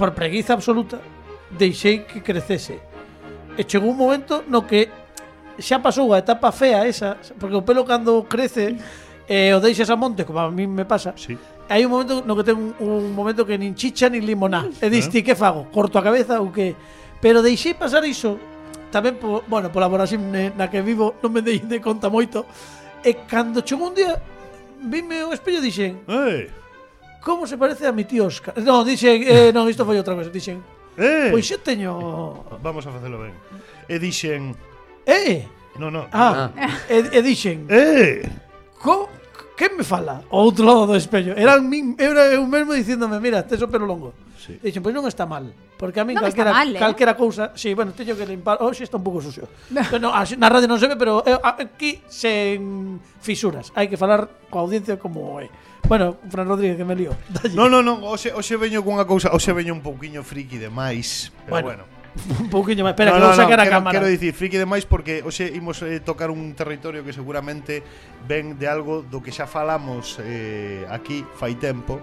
[0.00, 1.04] por preguiza absoluta,
[1.52, 2.80] deixei que crecese.
[3.60, 4.88] E chegou un momento no que
[5.60, 9.88] xa pasou a etapa fea esa, porque o pelo cando crece mm e o deixas
[9.88, 11.36] a monte, como a mí me pasa, sí.
[11.68, 14.68] hai un momento no que ten un, un momento que nin chicha nin limoná.
[14.80, 15.10] E dis eh.
[15.10, 15.64] ti, que fago?
[15.72, 16.76] Corto a cabeza ou que...
[17.24, 18.36] Pero deixei pasar iso
[18.92, 22.44] tamén, po, bueno, pola voraxime na que vivo non me dei de conta moito.
[23.00, 24.20] E cando chegou un día,
[24.84, 26.04] vime o espello e dixen...
[26.04, 26.52] "Eh.
[27.24, 28.52] Como se parece a mi tío Oscar?
[28.60, 30.60] Non, dixen, eh, non, isto foi outra cosa, dixen.
[31.00, 31.32] Eh.
[31.32, 32.44] Pois xa teño...
[32.60, 33.32] Vamos a facelo ben.
[33.88, 34.52] E dixen...
[35.08, 35.48] Eh.
[35.80, 36.04] No, no.
[36.12, 36.68] Ah, ah.
[36.92, 37.64] E, e dixen...
[37.72, 38.43] Eh
[38.84, 39.08] co
[39.56, 40.20] que me fala?
[40.28, 41.32] O outro lado do espello.
[41.32, 44.12] Era, min, era eu mesmo dicíndome, mira, tes o pelo longo.
[44.36, 44.60] Sí.
[44.60, 45.48] Dixen, pois non está mal.
[45.80, 46.78] Porque a mí non calquera, mal, eh?
[46.78, 47.56] calquera cousa...
[47.56, 48.60] Sí, bueno, teño que limpar.
[48.60, 49.48] Hoxe está un pouco sucio.
[49.72, 53.72] no, na radio non se ve, pero eh, aquí sen fisuras.
[53.72, 55.48] Hai que falar coa audiencia como é.
[55.88, 57.16] Bueno, Fran Rodríguez, que me lío.
[57.32, 57.56] Dalle.
[57.56, 58.04] No, no, non.
[58.04, 59.32] Hoxe, hoxe veño cunha cousa...
[59.32, 61.32] Hoxe veño un pouquiño friki demais.
[61.48, 61.84] Pero bueno.
[61.84, 61.93] bueno
[62.40, 62.94] un pouquiño máis.
[62.94, 63.94] Espera, no, que vou sacar no, a quero, cámara.
[63.98, 67.82] Quero dicir, friki demais porque hoxe imos eh, tocar un territorio que seguramente
[68.26, 71.98] ven de algo do que xa falamos eh, aquí fai tempo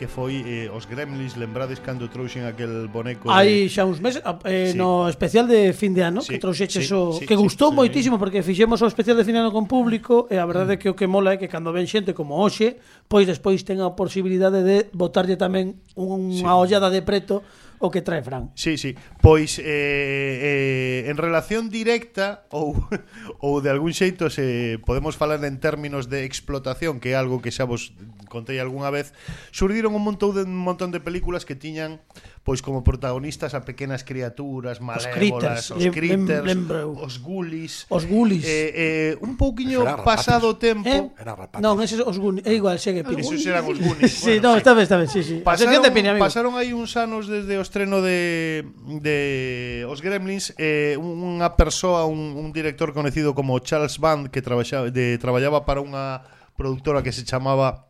[0.00, 3.68] que foi eh, os Gremlins, lembrades cando trouxen aquel boneco Hai de...
[3.68, 4.78] xa uns meses ah, eh, sí.
[4.80, 7.68] no especial de fin de ano sí, que trouxeches sí, o sí, que sí, gustou
[7.68, 8.20] sí, moitísimo sí.
[8.24, 10.80] porque fixemos o especial de fin de ano con público e a verdade mm.
[10.80, 12.80] que o que mola é que cando ven xente como hoxe,
[13.12, 16.48] pois despois ten a posibilidade de botarlle tamén unha sí.
[16.48, 17.44] ollada de preto
[17.80, 18.52] o que trae Fran.
[18.54, 18.94] Sí, sí.
[19.24, 22.76] Pois eh, eh, en relación directa ou
[23.40, 27.48] ou de algún xeito se podemos falar en términos de explotación, que é algo que
[27.48, 27.96] xa vos
[28.28, 29.16] contei algunha vez,
[29.50, 32.04] surdiron un montón de un montón de películas que tiñan
[32.44, 36.66] pois como protagonistas a pequenas criaturas, malévolas, os critters, os, critters, lem,
[36.98, 38.42] os gulis, os gulis.
[38.42, 40.88] Eh, eh, un pouquiño pasado o tempo.
[40.88, 41.20] Eh?
[41.20, 41.62] Era rapaces.
[41.62, 43.06] Non, eses os gulis, é igual, segue.
[43.06, 44.10] Esos eran os gulis.
[44.24, 44.58] bueno, sí, no, sí.
[44.58, 45.36] está ben, está ben, sí, sí.
[45.46, 45.84] Pasaron,
[46.18, 48.66] pasaron aí uns anos desde os estreno de,
[48.98, 54.90] de Os Gremlins eh, unha persoa, un, un director conocido como Charles Band que traballaba,
[54.90, 56.26] de, traballaba para unha
[56.58, 57.86] productora que se chamaba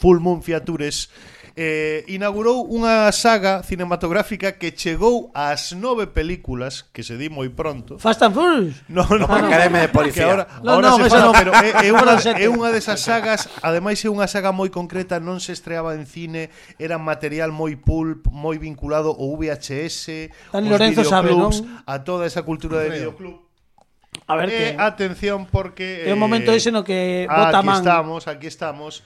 [0.00, 1.12] Full Moon Fiatures
[1.60, 8.00] eh, inaugurou unha saga cinematográfica que chegou ás nove películas que se di moi pronto.
[8.00, 8.80] Fast and Furious?
[8.88, 10.24] No, no, ah, no, Academia de Policía.
[10.24, 11.32] Ahora, no, ahora no, se fala, no.
[11.36, 15.36] pero é, é, unha, é unha desas sagas, ademais é unha saga moi concreta, non
[15.36, 16.48] se estreaba en cine,
[16.80, 21.52] era material moi pulp, moi vinculado ao VHS, Dani Lorenzo sabe, non?
[21.84, 23.36] a toda esa cultura de videoclub.
[24.24, 24.66] A ver, eh, que...
[24.80, 27.84] atención porque é un momento eh, ese no que bota aquí man.
[27.84, 29.04] estamos, aquí estamos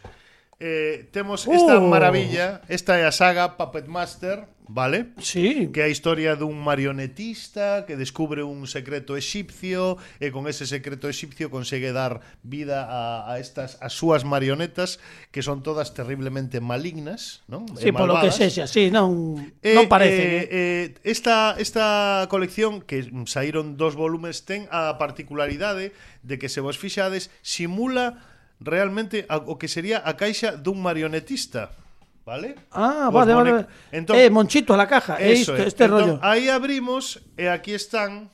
[0.64, 1.85] eh, temos esta oh.
[1.85, 5.12] maravilla, esta é a saga Puppet Master, vale?
[5.20, 5.68] Sí.
[5.68, 11.05] Que é a historia dun marionetista que descubre un secreto egipcio e con ese secreto
[11.12, 17.44] egipcio consegue dar vida a, a estas as súas marionetas que son todas terriblemente malignas,
[17.44, 17.68] non?
[17.77, 20.16] Sí, e polo que sexa, sí, non eh, non parece.
[20.16, 25.92] Eh, eh, eh, esta esta colección que saíron dos volumes ten a particularidade
[26.24, 28.33] de que se vos fixades simula
[28.64, 31.77] realmente a, o que sería a caixa dun marionetista.
[32.24, 32.57] Vale?
[32.72, 33.53] Ah, Os vale, vale.
[33.92, 35.68] Entón, eh, Monchito a la caja, eh, é isto, é.
[35.68, 36.14] este entón, rollo.
[36.24, 38.33] Aí abrimos e aquí están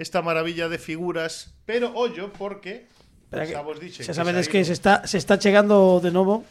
[0.00, 2.88] esta maravilla de figuras, pero ollo porque
[3.28, 4.08] Pero xa vos dixen.
[4.08, 6.48] Xa sabedes que, saíron, que se está se está chegando de novo.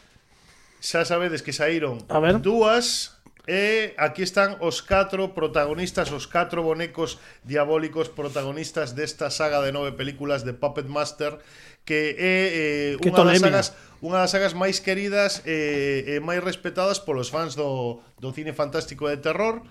[0.77, 2.37] Xa sabedes que saíron a ver.
[2.37, 3.17] dúas
[3.49, 9.97] E aquí están os catro protagonistas, os catro bonecos diabólicos protagonistas desta saga de nove
[9.97, 11.41] películas de Puppet Master
[11.85, 13.49] que é eh, que unha tolemia.
[13.49, 17.53] das sagas unha das sagas máis queridas eh, e eh, eh, máis respetadas polos fans
[17.53, 19.61] do, do cine fantástico de terror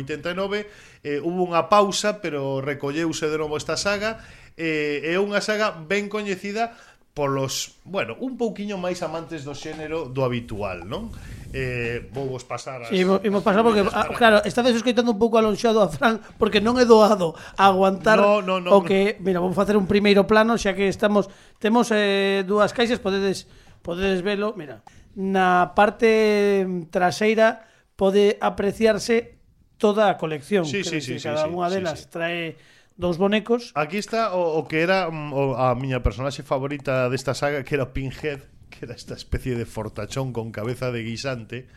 [1.05, 4.23] eh, hubo unha pausa pero recolleuse de novo esta saga
[4.57, 6.73] eh, é unha saga ben coñecida
[7.17, 11.09] polos, bueno, un pouquiño máis amantes do xénero do habitual, non?
[11.49, 15.19] Eh, vou vos pasar as, sí, imos pasar porque, ah, a, claro, estades escoitando un
[15.19, 19.25] pouco alonxado a Fran porque non é doado aguantar no, no, no, o que, no.
[19.25, 23.49] mira, vou facer un primeiro plano xa que estamos, temos eh, dúas caixas podedes,
[23.81, 24.85] podedes velo mira,
[25.17, 27.65] na parte traseira
[27.97, 29.41] pode apreciarse
[29.81, 32.13] toda a colección sí, sí, sí, sí, cada sí, unha delas sí, sí.
[32.13, 32.61] trae
[32.97, 33.73] dous bonecos.
[33.77, 37.77] Aquí está o, o que era mm, o, a miña personaxe favorita desta saga, que
[37.77, 38.41] era Pinhead,
[38.73, 41.69] que era esta especie de fortachón con cabeza de guisante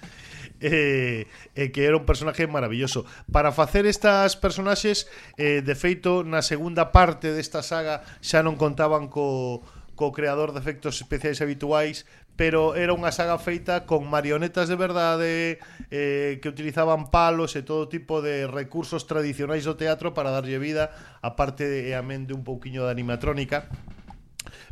[0.62, 3.06] eh, eh, que era un personaje maravilloso.
[3.32, 9.08] Para facer estas personaxes, eh, de feito, na segunda parte desta saga xa non contaban
[9.08, 9.64] co
[10.00, 12.08] co creador de efectos especiais habituais
[12.39, 15.60] pero era unha saga feita con marionetas de verdade
[15.91, 20.95] eh, que utilizaban palos e todo tipo de recursos tradicionais do teatro para darlle vida
[21.19, 23.67] aparte e amén de un pouquiño de animatrónica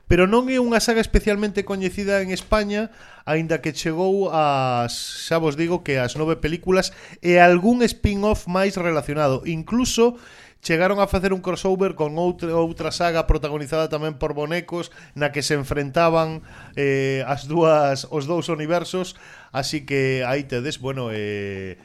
[0.07, 2.95] pero non é unha saga especialmente coñecida en España,
[3.27, 8.79] aínda que chegou a, xa vos digo, que as nove películas e algún spin-off máis
[8.79, 9.43] relacionado.
[9.43, 10.15] Incluso
[10.61, 15.45] chegaron a facer un crossover con outra, outra saga protagonizada tamén por bonecos na que
[15.45, 16.41] se enfrentaban
[16.75, 19.15] eh, as dúas os dous universos,
[19.53, 21.77] así que aí tedes, bueno, eh,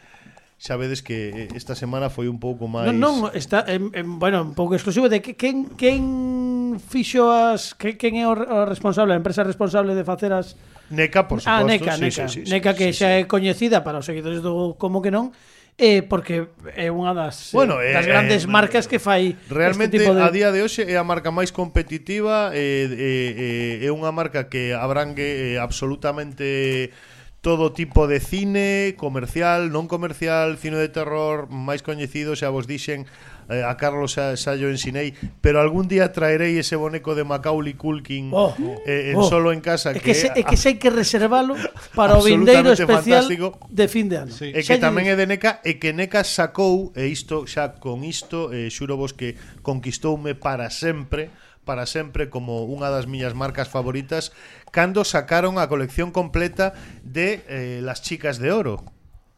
[0.62, 4.22] xa vedes que eh, esta semana foi un pouco máis Non, non, está en, en,
[4.22, 8.62] bueno, un pouco exclusivo de que quen quen fixo as que quen é o, o
[8.62, 10.54] responsable, a empresa responsable de facer as
[10.92, 11.50] Neca, por ah, suposto.
[11.50, 13.14] Ah, Neca, sí, Neca, sí, sí, Neca que sí, xa sí.
[13.18, 15.34] é coñecida para os seguidores do como que non,
[15.78, 19.36] eh, porque é unha das, eh, bueno, eh, das eh, grandes eh, marcas que fai
[19.48, 20.22] realmente este tipo de...
[20.22, 24.46] a día de hoxe é a marca máis competitiva eh, eh, eh, é unha marca
[24.52, 26.92] que abrangue eh, absolutamente
[27.42, 33.02] todo tipo de cine, comercial, non comercial, cine de terror, máis coñecido, xa vos dixen
[33.50, 35.10] eh, a Carlos Sallo en Sinei,
[35.42, 38.54] pero algún día traerei ese boneco de Macaulay Culkin oh,
[38.86, 41.58] eh, en oh, solo en casa é que, que se, é que que reservalo
[41.98, 43.58] para o vindeiro especial fantástico.
[43.66, 44.30] de fin de ano.
[44.30, 44.54] Sí.
[44.54, 48.54] E que tamén é de Neca e que Neca sacou e isto xa con isto
[48.54, 49.34] eh, xuro vos que
[49.66, 54.34] conquistoume para sempre para sempre como unha das miñas marcas favoritas
[54.70, 58.82] cando sacaron a colección completa de eh, Las chicas de oro.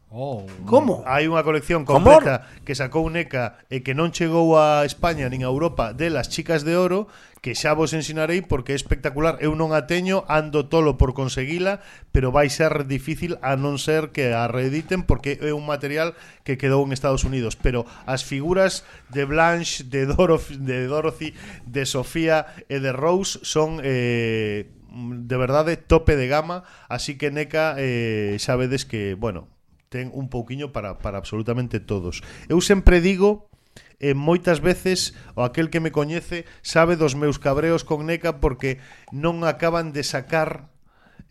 [0.09, 1.03] Oh, Como?
[1.03, 5.51] Hai unha colección completa que sacou NECA e que non chegou a España nin a
[5.51, 7.11] Europa de las chicas de oro
[7.45, 9.37] que xa vos ensinarei porque é espectacular.
[9.37, 14.09] Eu non a teño, ando tolo por conseguila, pero vai ser difícil a non ser
[14.09, 17.53] que a reediten porque é un material que quedou en Estados Unidos.
[17.53, 18.81] Pero as figuras
[19.13, 21.37] de Blanche, de, Dorof de Dorothy,
[21.69, 23.81] de Sofía e de Rose son...
[23.81, 29.51] Eh, de verdade tope de gama, así que NECA eh, xa vedes que, bueno,
[29.95, 32.19] ten un pouquiño para, para absolutamente todos.
[32.51, 33.47] Eu sempre digo
[33.95, 38.83] e moitas veces o aquel que me coñece sabe dos meus cabreos con NECA porque
[39.15, 40.67] non acaban de sacar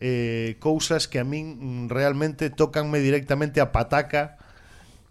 [0.01, 4.41] eh, cousas que a min realmente tocanme directamente a pataca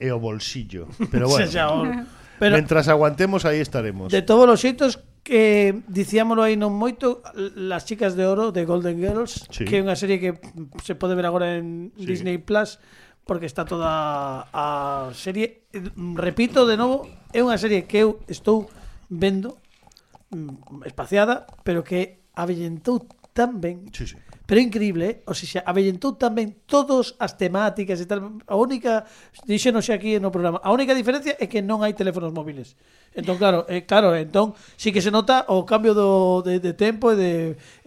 [0.03, 0.91] e o bolsillo.
[1.15, 2.11] Pero bueno,
[2.43, 4.11] Pero mentras aguantemos aí estaremos.
[4.11, 7.25] De todos os xeitos que dicíamolo aí non moito
[7.57, 9.65] Las chicas de oro de Golden Girls, sí.
[9.65, 10.37] que é unha serie que
[10.85, 12.05] se pode ver agora en sí.
[12.05, 12.83] Disney Plus
[13.25, 15.65] porque está toda a serie,
[16.15, 18.69] repito de novo, é unha serie que eu estou
[19.09, 19.57] vendo
[20.29, 23.89] mm, espaciada, pero que avellentou tan ben.
[23.91, 24.17] Sí, sí.
[24.47, 25.17] Pero é increíble, eh?
[25.25, 28.37] o sea, avellentou tamén todas as temáticas e tal.
[28.45, 29.09] A única,
[29.49, 32.77] dixenos aquí no programa, a única diferencia é que non hai teléfonos móviles.
[33.17, 37.09] Entón, claro, eh, claro, entón, sí que se nota o cambio do, de, de tempo
[37.09, 37.33] e de,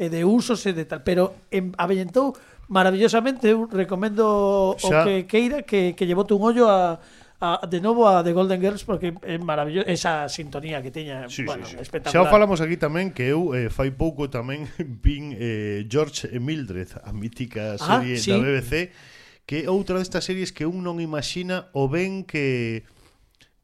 [0.02, 1.06] e de usos e de tal.
[1.06, 2.34] Pero em, avellentou
[2.67, 3.47] maravillosamente.
[3.47, 5.01] Eu recomendo xa.
[5.01, 6.99] o que queira que, que lle bote un ollo a,
[7.39, 11.43] a de novo a The Golden Girls porque é maravilloso esa sintonía que teña, sí,
[11.43, 11.82] bueno, sí, sí.
[11.82, 12.25] espectacular.
[12.25, 14.65] Xa o falamos aquí tamén que eu eh, fai pouco tamén
[15.06, 18.32] vin eh, George e Mildred, a mítica ah, serie ah, sí.
[18.34, 18.91] da BBC,
[19.47, 22.84] que é outra destas series que un non imagina o ben que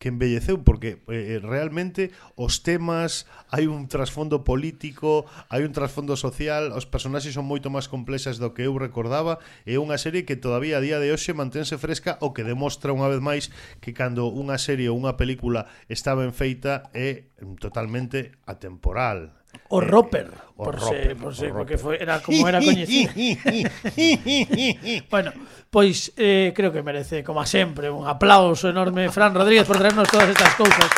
[0.03, 6.75] que embelleceu porque eh, realmente os temas hai un trasfondo político, hai un trasfondo social,
[6.75, 10.75] os personaxes son moito máis complexas do que eu recordaba, é unha serie que todavía
[10.75, 13.47] a día de hoxe mantense fresca o que demostra unha vez máis
[13.79, 17.31] que cando unha serie ou unha película está ben feita é
[17.63, 19.31] totalmente atemporal,
[19.69, 23.09] O Roper, o por Roper, se, por se, porque foi, era como era coñecido.
[25.09, 25.33] bueno,
[25.73, 30.09] pois eh, creo que merece, como a sempre, un aplauso enorme Fran Rodríguez por traernos
[30.09, 30.89] todas estas cousas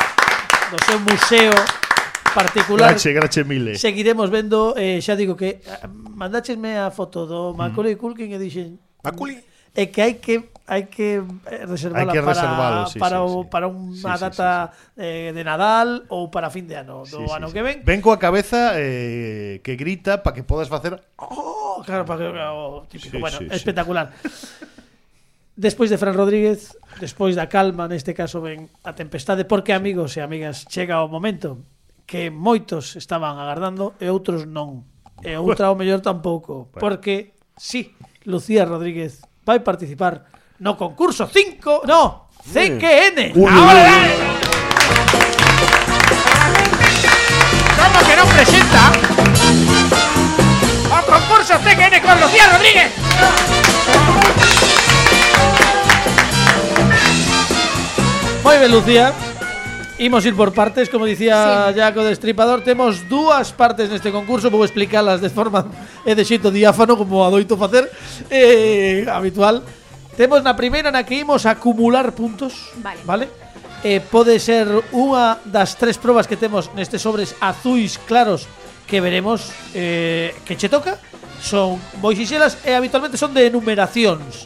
[0.68, 1.56] do seu museo
[2.36, 2.92] particular.
[2.92, 3.80] Grache, grache mile.
[3.80, 8.76] Seguiremos vendo, eh, xa digo que eh, mandáchesme a foto do Macaulay Culkin e dixen...
[9.00, 9.55] Macaulay?
[9.76, 11.22] é que hai que hai que
[11.68, 13.48] reservala hai que para, sí, para, sí, o, sí.
[13.52, 15.04] para unha sí, data sí, sí, sí.
[15.04, 17.54] Eh, de Nadal ou para fin de ano do sí, sí, ano sí.
[17.54, 17.76] que ven.
[17.84, 22.82] Ven coa cabeza eh, que grita para que podas facer oh, claro, para que oh,
[22.88, 24.10] típico, sí, bueno, sí, espectacular.
[24.24, 24.74] Sí.
[25.56, 30.20] Despois de Fran Rodríguez, despois da calma, neste caso ven a tempestade, porque amigos e
[30.20, 31.64] amigas, chega o momento
[32.04, 34.84] que moitos estaban agardando e outros non.
[35.24, 37.96] E outra o mellor tampouco, porque sí,
[38.28, 40.26] Lucía Rodríguez vai participar
[40.58, 43.30] no concurso 5, no, CQN.
[43.46, 43.82] Ahora
[47.78, 48.90] ¿Cómo que no presenta?
[50.90, 52.90] ¡O concurso TGN con Lucía Rodríguez!
[58.42, 59.14] Moi ben, Lucía.
[59.98, 61.80] Imos ir por partes, como dicía sí.
[61.80, 62.60] de Destripador.
[62.60, 65.72] Temos dúas partes neste concurso Vou explicalas de forma
[66.04, 67.88] e de xeito diáfano Como adoito facer
[68.28, 69.64] eh, Habitual.
[70.12, 73.26] Temos na primeira na que imos acumular puntos Vale, vale?
[73.80, 78.44] Eh, Pode ser unha das tres probas que temos Nestes sobres azuis claros
[78.84, 81.00] Que veremos eh, que che toca.
[81.40, 84.44] Son moi xixelas e habitualmente son de enumeracións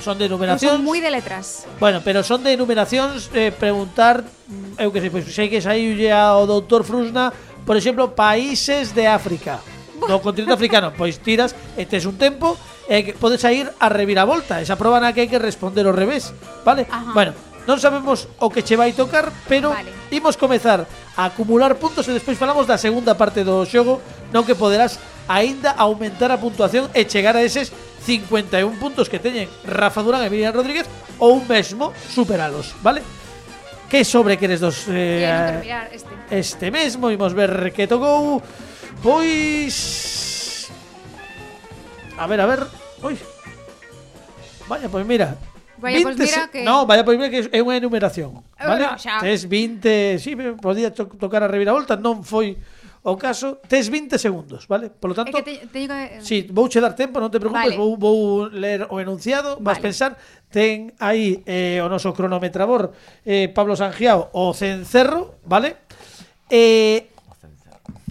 [0.00, 0.78] son de numeración.
[0.78, 1.66] Son moi de letras.
[1.78, 6.10] Bueno, pero son de numeracións eh, preguntar, mm, eu que sei, pois sei que saiulle
[6.10, 7.32] ao doutor Frusna,
[7.66, 9.60] por exemplo, países de África.
[10.08, 12.54] No continente africano, pois tiras e tes un tempo
[12.88, 16.32] e que podes sair a reviravolta, esa proba na que hai que responder ao revés,
[16.64, 16.88] vale?
[16.88, 17.12] Ajá.
[17.12, 17.32] Bueno,
[17.68, 19.92] non sabemos o que che vai tocar, pero vale.
[20.08, 24.00] imos comezar a acumular puntos e despois falamos da segunda parte do xogo,
[24.32, 24.96] non que poderás
[25.28, 27.68] aínda aumentar a puntuación e chegar a eses
[28.02, 30.88] 51 puntos que teñen Rafa Durán e Miriam Rodríguez
[31.20, 33.04] ou mesmo superalos, vale?
[33.92, 36.12] Que sobre queres dos eh, mirar este.
[36.32, 38.40] este mesmo Imos ver que tocou
[39.00, 40.68] Pois
[42.18, 42.60] A ver, a ver
[43.00, 43.16] Ui.
[44.68, 45.36] Vaya, pois mira
[45.78, 46.64] Vaya, 20, pois mira que...
[46.64, 48.92] No, vaya, pois mira que é unha enumeración vale?
[48.92, 49.24] Bueno, xa.
[49.24, 52.58] Tes 20, si, sí, podía to tocar a reviravolta Non foi
[53.08, 54.92] O caso, tes 20 segundos, vale?
[54.92, 55.88] Por lo tanto, que te, que...
[55.88, 57.80] Eh, sí, vou che dar tempo, non te preocupes, vale.
[57.80, 59.64] vou, vou ler o enunciado, vale.
[59.64, 60.12] vas pensar,
[60.52, 62.92] ten aí eh, o noso cronometrador
[63.24, 65.88] eh, Pablo Sangiao, o cencerro, vale?
[66.52, 67.08] Eh,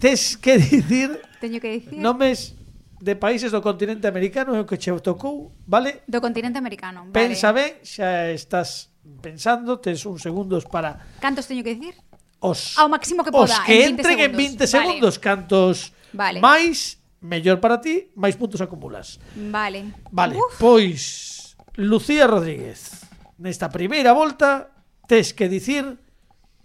[0.02, 1.14] tes que dicir...
[1.38, 2.02] Teño que dicir...
[2.02, 2.58] Nomes
[2.98, 6.02] de países do continente americano é o que che tocou, vale?
[6.10, 7.14] Do continente americano, vale.
[7.14, 8.90] Pensa ben, xa estás
[9.22, 11.06] pensando, tes uns segundos para...
[11.22, 12.07] Cantos teño que dicir?
[12.40, 14.26] os ao máximo que poda os que en 20 entren segundos.
[14.26, 14.68] en 20 vale.
[14.68, 15.76] segundos cantos
[16.14, 16.40] vale.
[16.40, 19.18] máis mellor para ti, máis puntos acumulas.
[19.34, 19.94] Vale.
[20.14, 20.62] Vale, Uf.
[20.62, 23.06] pois Lucía Rodríguez,
[23.42, 24.70] nesta primeira volta
[25.10, 25.98] tes que dicir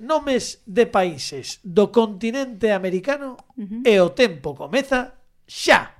[0.02, 3.86] nomes de países do continente americano uh -huh.
[3.86, 5.14] e o tempo comeza
[5.46, 5.94] xa.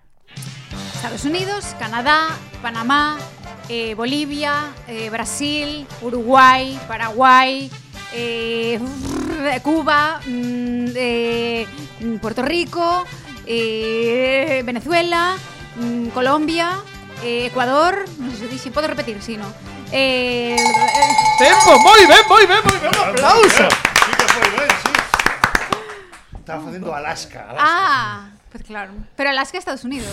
[0.95, 3.19] Estados Unidos, Canadá, Panamá,
[3.69, 7.71] eh, Bolivia, eh, Brasil, Uruguai, Paraguai,
[8.15, 8.79] eh,
[9.63, 11.67] Cuba, mmm, eh,
[12.21, 13.05] Puerto Rico,
[13.47, 15.37] eh, Venezuela,
[15.77, 16.79] mmm, Colombia,
[17.23, 18.05] eh, Ecuador.
[18.19, 19.47] No sé si puedo repetir, si sí, no.
[19.93, 20.57] Eh,
[21.39, 21.79] ¡Tempo!
[21.81, 22.93] ¡Muy bien, muy bien, muy bien!
[22.95, 23.69] ¡Un aplauso!
[23.69, 26.39] Sí que bien, sí.
[26.39, 27.59] Estaba haciendo Alaska, Alaska.
[27.61, 28.93] Ah, pues claro.
[29.17, 30.09] Pero Alaska, Estados Unidos.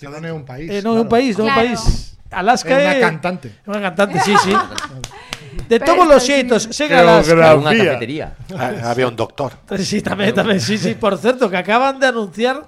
[0.00, 0.70] Cada es un país.
[0.70, 1.02] Eh, no, claro.
[1.02, 1.60] un país, no claro.
[1.60, 2.16] un país.
[2.30, 3.48] Alaska es una cantante.
[3.48, 4.52] Es una cantante, sí, sí.
[5.68, 6.62] De todos os Estados xeitos.
[6.70, 7.58] Chega Geografía.
[7.58, 8.26] Unha cafetería.
[8.54, 9.54] Ah, Había un doctor.
[9.82, 12.62] Sí, tamén, tamén, sí, sí, por certo, que acaban de anunciar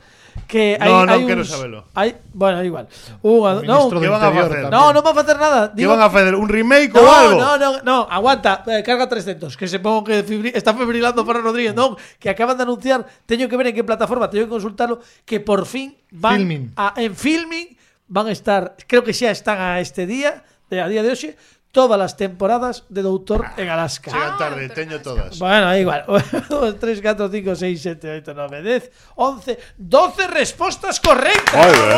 [0.48, 1.84] que hai, No, non hai quero uns- sabelo.
[1.92, 2.88] Hai, bueno, igual.
[3.20, 3.60] O no,
[3.92, 4.62] ministro ¿qué van a Interior facer?
[4.64, 4.72] tamén.
[4.72, 5.60] no, non va a facer nada.
[5.76, 7.36] Que van a facer un remake no, algo?
[7.38, 11.44] no, no, no, aguanta, eh, carga 300, que se pongo que fibri- está fibrilando para
[11.44, 15.04] Rodríguez, non, que acaban de anunciar, teño que ver en qué plataforma, teño que consultarlo,
[15.28, 16.64] que por fin van Filming.
[16.80, 17.68] a en filming
[18.08, 20.40] van a estar, creo que xa están a este día,
[20.72, 21.36] de, a día de hoxe,
[21.72, 24.12] todas as temporadas de Doutor ah, en Alaska.
[24.12, 25.38] Chegan tarde, teño todas.
[25.40, 26.04] Bueno, igual.
[26.06, 31.56] 2, 3, 4, 5, 6, 7, 8, 9, 10, 11, 12 respostas correctas.
[31.56, 31.96] Moi ben.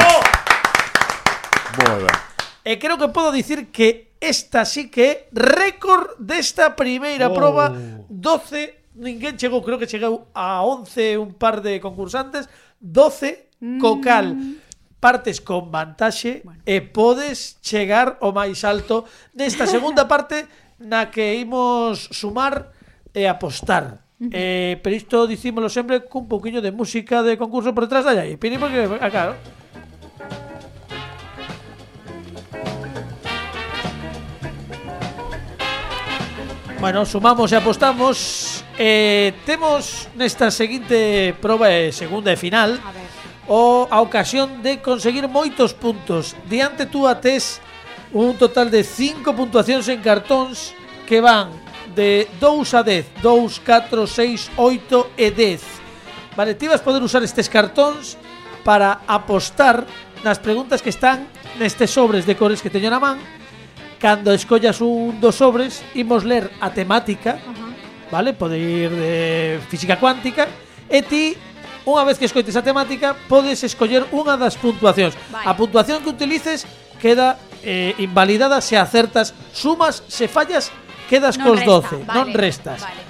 [1.83, 2.17] Moi ben.
[2.65, 7.35] E eh, creo que podo dicir que esta sí que é récord desta primeira oh.
[7.37, 7.69] proba
[8.09, 13.79] 12 ninguén chegou, creo que chegou a 11 un par de concursantes, 12 mm.
[13.83, 14.39] co cal
[15.05, 16.65] partes con vantaxe bueno.
[16.65, 19.05] e podes chegar o máis alto
[19.37, 20.49] nesta segunda parte
[20.81, 22.73] na que imos sumar
[23.13, 24.01] e apostar.
[24.33, 28.41] Eh, pero isto dicímolo sempre cun pouquiño de música de concurso por detrás da aí.
[28.41, 29.37] Pedimos que acá, claro.
[36.81, 42.77] Bueno, sumamos e apostamos eh, Temos nesta seguinte prova e segunda e final
[43.47, 46.33] o a ocasión de conseguir moitos puntos.
[46.49, 47.61] Diante tú tes
[48.13, 50.73] un total de 5 puntuacións en cartóns
[51.05, 51.51] que van
[51.95, 55.63] de 2 a 10, 2, 4, 6, 8 e 10.
[56.37, 58.19] Vale, ti vas poder usar estes cartóns
[58.65, 59.87] para apostar
[60.25, 61.29] nas preguntas que están
[61.61, 63.19] nestes sobres de cores que teño na man.
[64.01, 67.73] Cando escollas un dos sobres, imos ler a temática, uh -huh.
[68.11, 68.33] vale?
[68.33, 70.49] Pode ir de física cuántica,
[70.89, 71.37] e ti
[71.85, 75.13] unha vez que escoites a temática, podes escoller unha das puntuacións.
[75.29, 75.45] Vale.
[75.45, 76.65] A puntuación que utilices
[76.97, 80.73] queda eh, invalidada se acertas, sumas, se fallas,
[81.09, 82.81] quedas non cos resta, 12, vale, non restas.
[82.81, 83.03] Vale.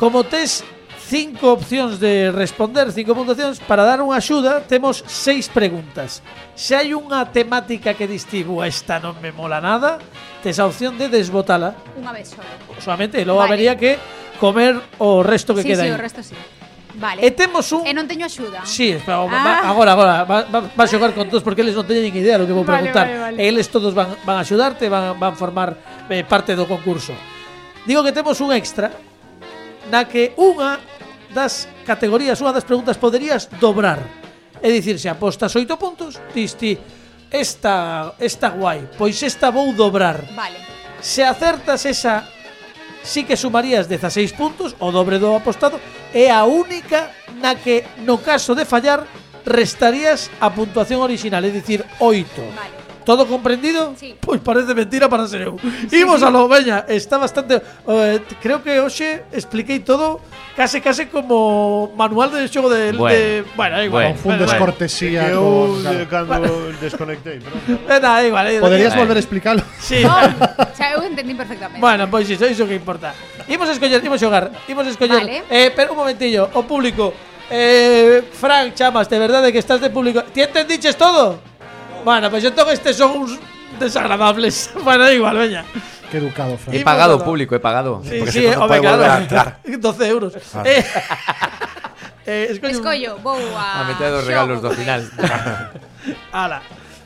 [0.00, 0.64] Como tes
[1.10, 6.22] cinco opcións de responder, cinco puntuacións, para dar unha axuda temos seis preguntas.
[6.54, 9.98] Se hai unha temática que distivo esta non me mola nada,
[10.40, 11.76] tes a opción de desbotala.
[11.98, 12.40] Unha vez só.
[12.78, 13.58] Solamente, e logo vale.
[13.58, 13.98] habería que
[14.38, 15.94] comer o resto que sí, queda sí, aí.
[15.94, 16.38] o resto sí.
[17.00, 17.24] Vale.
[17.24, 17.88] E temos un...
[17.88, 18.60] E non teño axuda.
[18.68, 19.26] Sí, espera, ah.
[19.26, 22.44] va, agora, agora, va, va, va xogar con todos porque eles non teñen idea do
[22.44, 23.08] que vou vale, preguntar.
[23.08, 23.36] Vale, vale.
[23.40, 25.72] E eles todos van, van axudarte, van, van formar
[26.12, 27.16] eh, parte do concurso.
[27.88, 28.92] Digo que temos un extra
[29.88, 30.76] na que unha
[31.32, 34.04] das categorías, unha das preguntas poderías dobrar.
[34.60, 36.76] É dicir, se apostas oito puntos, dis ti,
[37.32, 40.20] esta, esta guai, pois esta vou dobrar.
[40.36, 40.60] Vale.
[41.00, 42.28] Se acertas esa
[43.02, 45.80] sí que sumarías 16 puntos, o dobre do apostado,
[46.14, 47.10] é a única
[47.40, 49.06] na que, no caso de fallar,
[49.44, 52.26] restarías a puntuación original, é dicir, 8.
[52.56, 52.79] Vale.
[53.04, 53.94] Todo comprendido?
[53.96, 54.14] Sí.
[54.20, 55.56] Pois parece mentira para ser eu.
[55.92, 60.20] Imos a lo, veña, está bastante eh, creo que hoxe expliquei todo
[60.56, 63.08] case case como manual de xogo de Bueno.
[63.14, 64.02] de bueno, é igual.
[64.04, 64.14] Bueno.
[64.20, 65.86] Confundes Bueno, cortesía Que eu con...
[65.86, 66.26] eh, claro.
[66.28, 67.56] cando desconectei, pero
[67.88, 68.46] Bueno, é igual.
[68.52, 68.60] igual.
[68.68, 68.98] Poderías Eh.
[68.98, 69.62] volver a explicarlo?
[69.80, 70.02] Sí.
[70.04, 70.10] Oh,
[70.72, 71.80] o sea, eu entendí perfectamente.
[71.80, 73.14] Bueno, pois iso, iso que importa.
[73.48, 75.18] Imos a escoller, imos xogar, imos a escoller.
[75.24, 75.42] Vale.
[75.50, 77.12] Eh, pero un momentillo, o público.
[77.50, 80.22] Eh, Frank, chamas, de verdade que estás de público.
[80.22, 81.40] Ti entendiches todo?
[82.04, 83.38] Bueno, pois pues, entón estes son uns
[83.78, 84.70] desagradables.
[84.84, 85.64] bueno, igual, veña.
[86.10, 86.74] Qué educado, Fran.
[86.74, 88.02] He pagado público, he pagado.
[88.04, 89.46] Sí, porque sí, se non claro, volver a entrar.
[89.64, 90.32] 12 euros.
[90.54, 90.62] Ah.
[90.64, 90.84] Eh,
[92.26, 93.80] eh, escollo, escollo vou a...
[93.80, 95.06] A meter dos regalos do final.
[96.32, 96.62] Ala.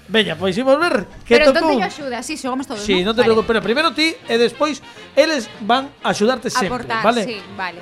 [0.09, 3.13] Veña, pois imos ver que Pero entón teño axuda, si, sí, xogamos todos, sí, non
[3.13, 3.33] no te vale.
[3.33, 4.85] preocupes, pero primeiro ti e despois
[5.17, 7.25] eles van a axudarte sempre, Aportar, vale?
[7.25, 7.81] sí, vale.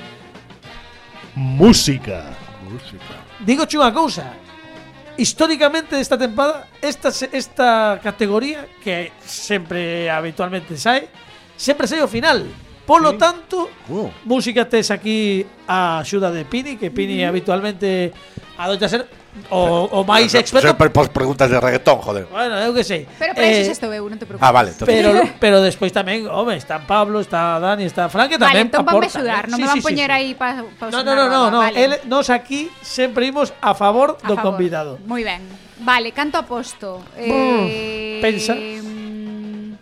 [1.34, 2.30] Música.
[2.62, 3.14] Música.
[3.42, 4.38] Digo unha cousa,
[5.16, 11.08] Históricamente tempada, esta se- esta categoría que sempre habitualmente sae,
[11.56, 12.46] sempre sai ao final.
[12.86, 14.10] Polo tanto, Uh.
[14.24, 18.10] música tes aquí a axuda de Pini, que Pini habitualmente
[18.58, 19.06] adoita ser
[19.48, 22.28] O, o máis experto Sempre pos preguntas de reggaetón, joder.
[22.28, 23.08] Bueno, eu que sei.
[23.16, 24.44] Pero para eh, eso estou eu, non te preocupes.
[24.44, 24.92] Ah, vale entonces.
[24.92, 25.08] Pero,
[25.40, 29.08] pero despois tamén, home, está Pablo, está Dani, está Fran Que tamén vale, entón aporta
[29.08, 29.56] xudar, eh.
[29.56, 30.16] non sí, me van sí, poñer sí.
[30.20, 31.64] aí para pa No, no, no, no, no.
[31.64, 31.80] Vale.
[31.80, 34.52] El, nos aquí sempre imos a favor a do favor.
[34.52, 35.00] convidado.
[35.08, 35.40] Moi ben.
[35.80, 37.00] Vale, canto aposto?
[37.16, 38.52] Eh, Pensa.
[38.52, 39.80] Mm,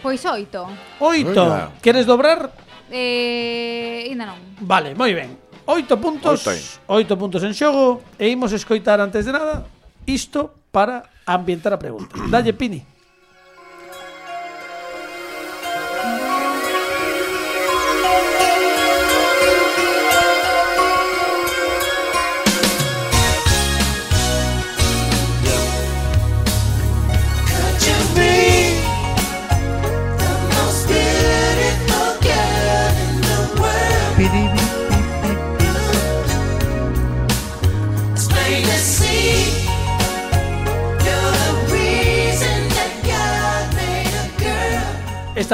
[0.00, 0.64] pois oito.
[1.04, 1.44] Oito,
[1.84, 2.48] queres dobrar?
[2.88, 4.40] Eh, ainda non.
[4.64, 5.45] Vale, moi ben.
[5.66, 6.46] Oito puntos,
[6.86, 9.66] oito puntos en xogo e imos escoitar antes de nada
[10.06, 12.14] isto para ambientar a pregunta.
[12.30, 12.95] Dalle Pini.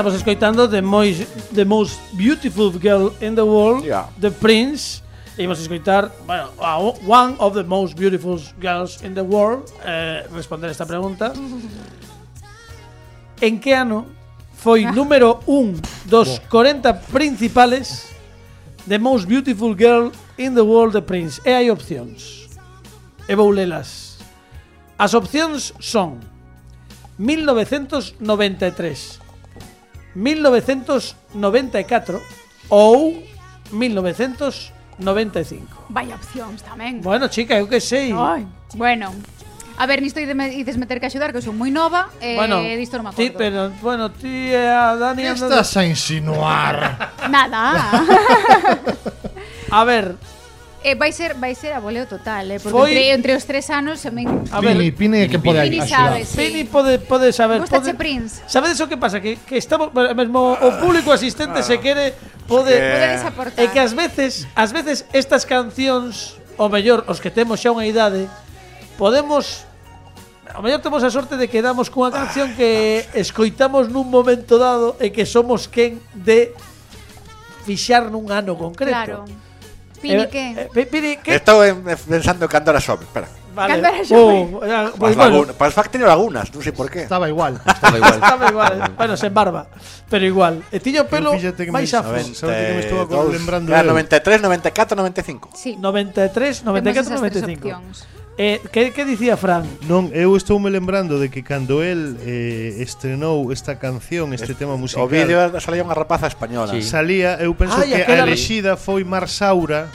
[0.02, 1.22] estamos escoitando The, Most,
[1.54, 4.08] the Most Beautiful Girl in the World, yeah.
[4.20, 5.00] The Prince,
[5.38, 10.26] e imos escoitar, bueno, a One of the Most Beautiful Girls in the World, eh,
[10.32, 11.32] responder esta pregunta.
[13.40, 14.06] en que ano
[14.58, 14.90] foi ah.
[14.90, 18.08] número un dos 40 principales
[18.88, 21.40] The Most Beautiful Girl in the World The Prince.
[21.46, 22.50] E hai opcións.
[23.28, 24.18] E vou lelas.
[24.98, 26.18] As opcións son
[27.18, 29.21] 1993,
[30.14, 32.20] 1994
[32.68, 33.22] ou
[33.72, 35.86] 1995.
[35.88, 37.00] Vaya opcións tamén.
[37.02, 38.12] Bueno, chica, eu que sei.
[38.12, 38.46] Ai,
[38.76, 39.14] bueno.
[39.80, 42.36] A ver, nisto ides me- ides meter que axudar, que eu son moi nova, e
[42.36, 43.40] bueno, disto non me ti, acordo.
[43.40, 46.76] pero, bueno, ti e a Dani ¿Qué andan- estás a insinuar?
[47.32, 47.72] Nada.
[49.72, 50.20] A ver,
[50.82, 52.90] Eh, vai ser vai ser a voleo total, eh, porque Foi...
[52.90, 56.18] entre, entre os tres anos se me A ver, Pini, Pini que pode Pini axudar.
[56.18, 56.36] Sabe, sí.
[56.36, 57.98] Pini pode pode saber, Gustache pode.
[57.98, 58.42] Prince.
[58.50, 62.18] Sabedes o que pasa que que estamos mesmo o público asistente se quere
[62.50, 63.26] pode que...
[63.26, 63.62] aportar.
[63.62, 67.86] É que ás veces, ás veces estas cancións, o mellor os que temos xa unha
[67.86, 68.26] idade,
[68.98, 69.64] podemos
[70.52, 75.00] A mellor temos a sorte de que damos cunha canción que escoitamos nun momento dado
[75.00, 76.52] e que somos quen de
[77.64, 79.24] fixar nun ano concreto.
[79.24, 79.51] Claro.
[80.02, 80.68] ¿Pini eh, qué?
[80.74, 81.36] Eh, Pini, ¿qué?
[81.36, 81.74] Estaba eh,
[82.08, 83.28] pensando en Candora Shop, espera.
[83.54, 83.80] Vale.
[84.10, 85.52] Uh, eh, pues, pues bueno.
[85.52, 87.02] Para pues tenía lagunas, no sé por qué.
[87.02, 87.60] Estaba igual.
[87.66, 88.14] Estaba igual.
[88.14, 88.92] Estaba igual.
[88.96, 89.66] bueno, sen barba,
[90.10, 90.64] pero igual.
[90.72, 91.36] E tiño pelo
[91.70, 92.18] máis afro.
[93.66, 95.50] Claro, 93, 94, 95.
[95.54, 95.76] Sí.
[95.76, 97.80] 93, 94, 95.
[98.38, 99.68] Eh, que, que dicía Fran?
[99.84, 104.58] Non, eu estou me lembrando de que cando el eh, estrenou esta canción, este es,
[104.58, 106.80] tema musical O vídeo salía unha rapaza española sí.
[106.80, 108.24] Salía, eu penso ah, que aquela...
[108.24, 109.92] a elexida foi Marsaura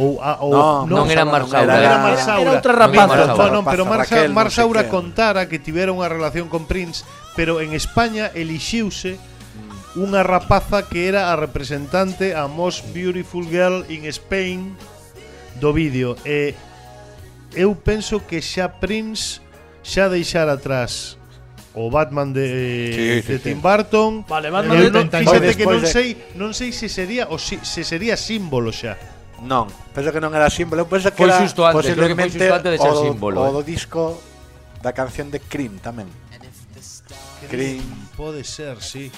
[0.00, 2.40] ou, a, ou no, non, non era Marsaura, era, era, Marsaura.
[2.40, 5.92] era outra rapaza, non, Marsaura, non, pero Marsa, Raquel, Marsaura no sé contara que tivera
[5.92, 7.04] unha relación con Prince,
[7.36, 9.20] pero en España elixiuse
[10.00, 14.72] unha rapaza que era a representante a Most Beautiful Girl in Spain
[15.60, 16.16] do vídeo.
[16.24, 16.69] E eh,
[17.54, 19.40] eu penso que xa Prince
[19.82, 21.18] xa deixar atrás
[21.74, 24.24] o Batman de, sí, sí, de Tim Burton.
[24.26, 27.62] Vale, Batman eu, de non, fíxate que non sei, non sei se sería o si,
[27.62, 28.98] se sería símbolo xa.
[29.40, 32.28] Non, penso que non era símbolo, penso que foi era justo antes, creo que foi
[32.50, 33.38] antes de ser o, símbolo.
[33.40, 33.54] O eh.
[33.54, 34.18] do disco
[34.82, 36.10] da canción de Cream tamén.
[37.48, 37.82] Cream.
[38.18, 39.10] Pode ser, sí.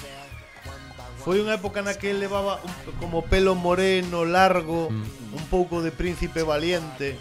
[1.23, 5.35] Foi unha época na que levaba un, como pelo moreno, largo, mm.
[5.39, 7.15] un pouco de príncipe valiente.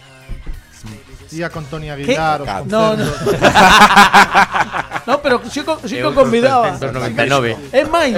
[1.33, 2.67] Ía con Tony Aguilar.
[2.67, 3.05] No, no.
[5.07, 6.77] no, pero si, co- si Eu co convidaba.
[6.77, 7.57] 399.
[7.73, 8.17] É máis,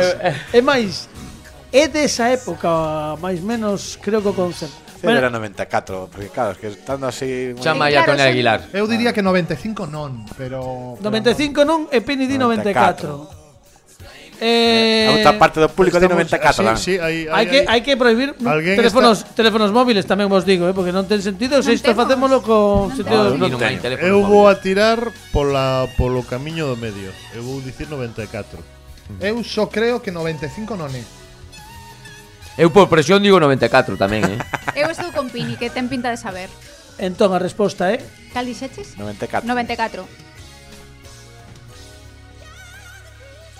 [0.52, 1.08] é máis.
[1.74, 4.82] É desa época, máis menos, creo que o concepto.
[5.02, 5.18] Bueno.
[5.18, 7.52] Era 94, porque claro, es que estando así...
[7.52, 8.60] muy- Chama a claro, Tony son- Aguilar.
[8.72, 10.96] Eu diría que 95 non, pero...
[11.02, 13.28] 95 non e Penny di 94.
[13.28, 13.43] 94.
[14.40, 16.74] Eh, a outra parte do público de 94.
[16.76, 19.38] Sí, sí, hai, hai, que, hai que prohibir teléfonos, está...
[19.38, 21.62] teléfonos móviles, tamén vos digo, eh, porque non ten sentido.
[21.62, 23.38] Se isto facémoslo co non sentido...
[23.38, 24.98] Non, non hai teléfono Eu vou a tirar
[25.30, 27.14] pola, polo camiño do medio.
[27.30, 28.58] Eu vou dicir 94.
[28.58, 29.22] Mm.
[29.22, 31.04] Eu só creo que 95 non é.
[32.58, 34.38] Eu por presión digo 94 tamén, eh.
[34.80, 36.50] Eu estou con Pini, que ten pinta de saber.
[36.98, 37.98] Entón a resposta é...
[37.98, 38.30] Eh?
[38.34, 38.98] Cal dixeches?
[38.98, 39.46] 94.
[39.46, 40.33] 94.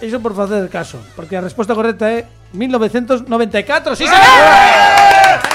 [0.05, 4.21] iso por facer caso, porque a resposta correcta é 1994, sí, señor.
[4.21, 5.55] ¡Eh!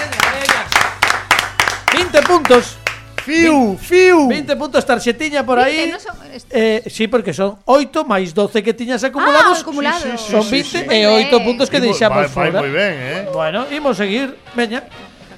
[1.94, 2.78] 20 puntos.
[3.24, 4.28] Fiu, fiu.
[4.28, 5.94] 20 puntos tarxetiña por aí.
[6.00, 6.16] son,
[6.50, 9.60] eh, sí, porque son 8 máis 12 que tiñas acumulados.
[9.60, 10.02] Ah, acumulados.
[10.02, 10.96] Sí, sí, sí, son 20 sí, sí, sí.
[10.96, 12.58] e 8 puntos que deixamos vai, fora.
[12.58, 13.30] Moi ben, eh.
[13.30, 14.84] Bueno, imos seguir, veña.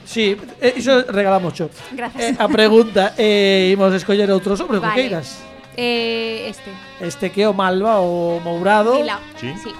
[0.05, 1.69] Sí, eh, iso regalamos cho.
[1.91, 2.23] Gracias.
[2.23, 4.95] Eh, a pregunta, eh, imos escoller outro sobre vale.
[4.95, 5.50] que queiras.
[5.77, 6.71] Eh, este.
[6.99, 9.19] Este que é o Malva, o Mourado, Lila.
[9.39, 9.53] Sí.
[9.63, 9.71] Sí.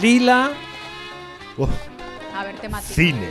[0.00, 0.50] Lila,
[1.58, 1.68] Oh,
[2.34, 2.94] A ver, temático.
[2.94, 3.28] cine.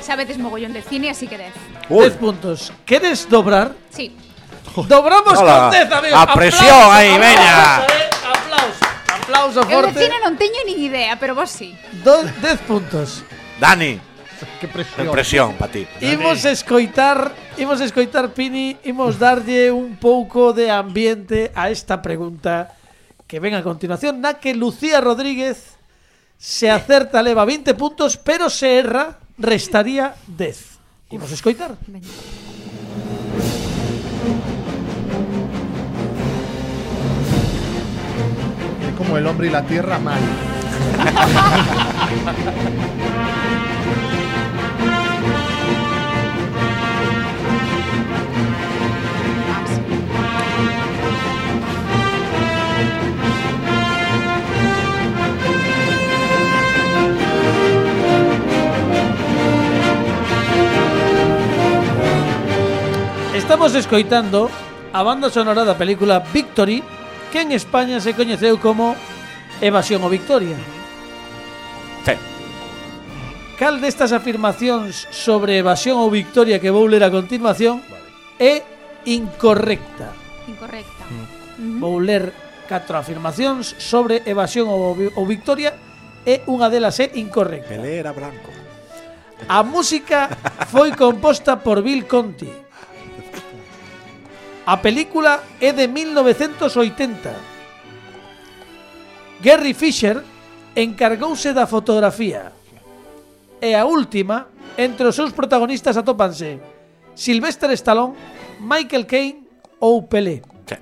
[0.00, 1.52] Sabedes mogollón de cine, así que 10.
[1.88, 2.72] 10 puntos.
[2.84, 3.72] Queres dobrar?
[3.90, 4.14] Sí.
[4.86, 5.62] Dobramos Hola.
[5.62, 6.18] con 10, amigos.
[6.20, 7.80] A presión aí, veña.
[7.82, 8.84] eh, Aplauso,
[9.22, 9.98] aplauso Eu de forte.
[10.06, 11.74] cine non teño nin idea, pero vos sí.
[12.06, 13.24] Do- 10 puntos.
[13.58, 13.98] Dani,
[14.60, 15.10] Que presión.
[15.10, 15.86] presión para ti.
[16.00, 22.74] Imos escoitar, imos escoitar Pini, imos darlle un pouco de ambiente a esta pregunta
[23.26, 25.74] que ven a continuación, na que Lucía Rodríguez
[26.38, 30.78] se acerta leva 20 puntos, pero se erra restaría 10.
[31.10, 31.76] Imos escoitar.
[31.86, 32.08] Veña.
[38.96, 40.20] Como el hombre y la tierra mal.
[63.66, 64.48] Estamos escoitando
[64.94, 66.86] a banda sonora da película Victory
[67.34, 68.94] que en España se coñeceu como
[69.58, 70.54] Evasión o Victoria.
[72.06, 72.14] Sí.
[73.58, 77.82] Cal destas afirmacións sobre evasión ou victoria que vou ler a continuación
[78.38, 78.62] é
[79.02, 80.14] incorrecta.
[80.46, 81.02] Incorrecta.
[81.58, 81.82] Mm.
[81.82, 82.30] Vou ler
[82.70, 85.74] catro afirmacións sobre evasión ou victoria
[86.22, 87.74] e unha delas é incorrecta.
[87.74, 88.54] Pelé era branco.
[89.50, 90.30] A música
[90.70, 92.65] foi composta por Bill Conti
[94.66, 97.30] A película é de 1980.
[99.38, 100.18] Gary Fisher
[100.74, 102.50] encargouse da fotografía.
[103.62, 106.58] E a última, entre os seus protagonistas atópanse
[107.14, 108.18] Sylvester Stallone,
[108.58, 109.46] Michael Caine
[109.78, 110.42] ou Pelé.
[110.66, 110.76] Sí.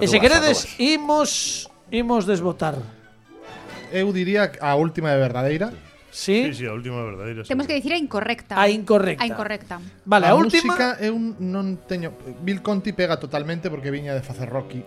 [0.00, 2.80] E se queredes, imos, imos desbotar.
[3.92, 5.76] Eu diría a última de verdadeira.
[6.18, 6.50] Sí?
[6.50, 7.44] Sí, sí, a última verdadeira.
[7.44, 8.60] Temos que dicir a incorrecta.
[8.60, 9.22] A incorrecta.
[9.22, 9.78] A incorrecta.
[10.02, 12.10] Vale, a, a última música eu non teño
[12.42, 14.82] Bill Conti pega totalmente porque viña de facer Rocky.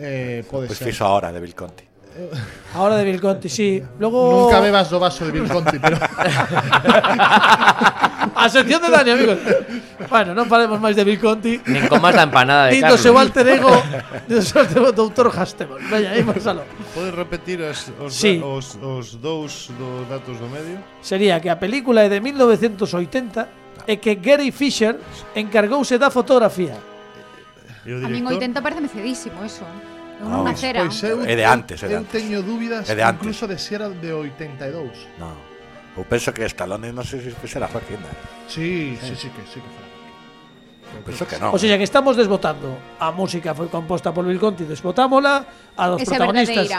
[0.00, 0.88] Eh, pode Pois ser.
[0.88, 1.84] fixo ahora de Bill Conti.
[2.74, 3.84] Ahora de Bill Conti, sí.
[4.00, 6.00] Logo Nunca bebas do vaso de Bill Conti, pero
[8.34, 9.38] A sección de Dani, amigos.
[10.08, 11.56] Bueno, non falemos máis de Bill Conti.
[11.64, 12.84] Nin con máis da empanada de Carlos.
[12.84, 13.72] Nin do seu alter ego,
[14.28, 15.80] do seu alter ego, doutor Hastemon.
[15.88, 16.66] Veña, aí pasalo.
[16.92, 18.36] Podes repetir as, os, sí.
[18.36, 20.80] da, os, os dous do datos do medio?
[21.00, 25.00] Sería que a película é de 1980 e que Gary Fisher
[25.32, 26.76] encargouse da fotografía.
[27.80, 29.64] A min 80 parece cedísimo eso.
[30.20, 32.12] Non oh, ah, pois, pois eu, é de antes, é de antes.
[32.12, 33.24] Eu teño dúbidas é de antes.
[33.24, 35.08] incluso de si era de 82.
[35.16, 35.32] No.
[36.00, 38.00] Eu penso que Stallone non sei se fixera Joaquín.
[38.48, 39.88] Si, sí, sí, sí que, sí que foi.
[40.96, 41.52] Eu penso que non.
[41.52, 41.76] O sea, eh.
[41.76, 42.72] que estamos desbotando.
[42.96, 45.44] A música foi composta por Bill Conti, desbotámola,
[45.76, 46.72] a dos Esa protagonistas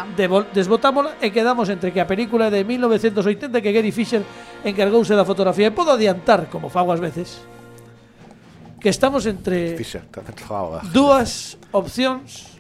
[0.57, 4.25] desbotámola e quedamos entre que a película de 1980 que Gary Fisher
[4.65, 5.69] encargouse da fotografía.
[5.69, 7.45] E podo adiantar, como fago ás veces,
[8.81, 10.81] que estamos entre Fisher, eh.
[10.89, 12.57] dúas opcións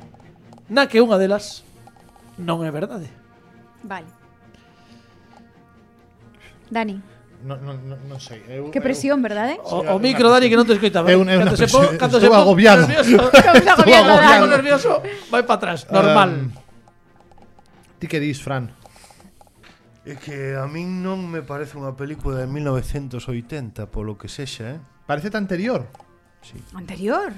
[0.69, 1.65] na que unha delas
[2.37, 3.09] non é verdade.
[3.81, 4.20] Vale.
[6.71, 7.03] Dani.
[7.43, 8.39] Non, non, non, non sei.
[8.47, 9.57] Eu, que presión, eu, verdade?
[9.57, 9.65] Eh?
[9.65, 11.03] O, o micro, Dani, que non te escoita.
[11.03, 12.87] É unha cando se po, cando se po, agobiado.
[12.87, 14.45] Nervioso, agobiado, agobiado.
[14.47, 14.91] nervioso,
[15.33, 16.29] vai para atrás, normal.
[16.31, 16.53] Um,
[17.99, 18.71] ti que dis, Fran?
[20.05, 24.79] É que a min non me parece unha película de 1980, polo que sexa, eh?
[25.09, 25.89] Parece anterior.
[26.41, 26.57] Sí.
[26.73, 27.33] Anterior?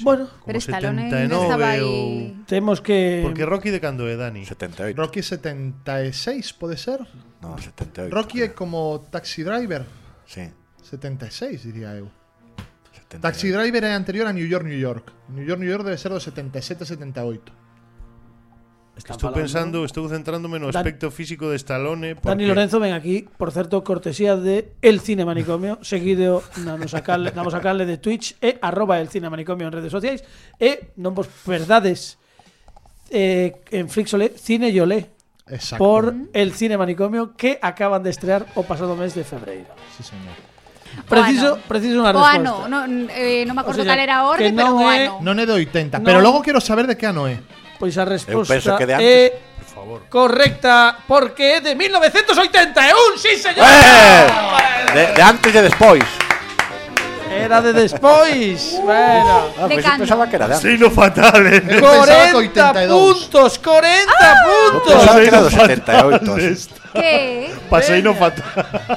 [0.00, 1.80] Bueno, como pero 79 non estaba aí.
[1.80, 2.44] Ou...
[2.44, 4.44] Temos que Porque Rocky de cando é Dani?
[4.44, 4.92] 78.
[4.96, 7.00] Rocky 76 pode ser?
[7.40, 8.12] No, 78.
[8.12, 9.88] Rocky é como Taxi Driver.
[10.28, 10.52] Sí.
[10.84, 12.12] 76 diría eu.
[12.92, 13.22] 78.
[13.22, 15.12] Taxi Driver é anterior a New York, New York.
[15.32, 17.65] New York, New York debe ser do 77, 78.
[18.96, 23.28] Estou pensando, estou centrándome no Dan- aspecto físico de Stallone porque Dani Lorenzo ven aquí,
[23.36, 28.96] por certo, cortesía de El Cine Manicomio, seguido na nosa canle de Twitch e arroba
[28.98, 30.24] El Cine Manicomio en redes sociais
[30.56, 32.16] e non vos perdades
[33.12, 35.12] eh, en Flixole Cine Yolé
[35.46, 35.78] Exacto.
[35.78, 39.70] por El Cine Manicomio que acaban de estrear o pasado mes de febreiro.
[39.92, 40.34] Sí, señor.
[41.04, 41.68] Preciso, ano.
[41.68, 42.40] preciso unha O resposta.
[42.40, 44.88] ano, non, eh, non me acordo O sea, cal era a orde, pero non o
[44.88, 45.20] é- ano.
[45.20, 46.04] Non é de 80, No.
[46.08, 47.36] pero logo quero saber de que ano é.
[47.78, 49.40] Pois a resposta penso que de é antes.
[49.56, 50.00] Por favor.
[50.08, 53.66] correcta porque é de 1981, sí señor.
[53.66, 54.92] ¡Eh!
[54.94, 56.04] De, de antes e despois.
[57.28, 58.80] Era de despois.
[58.82, 59.52] bueno.
[59.60, 60.70] Ah, pues yo pensaba que era de antes.
[60.72, 61.60] Sí, no fatal, eh.
[61.68, 62.88] Eu pensaba que 40 82.
[62.88, 64.32] puntos, 40 Yo
[64.72, 64.94] puntos.
[64.94, 66.32] pensaba que era do Fatal 78.
[66.32, 66.46] así.
[66.46, 66.74] esta.
[66.96, 67.52] Que?
[67.68, 68.40] Pasei no fatal.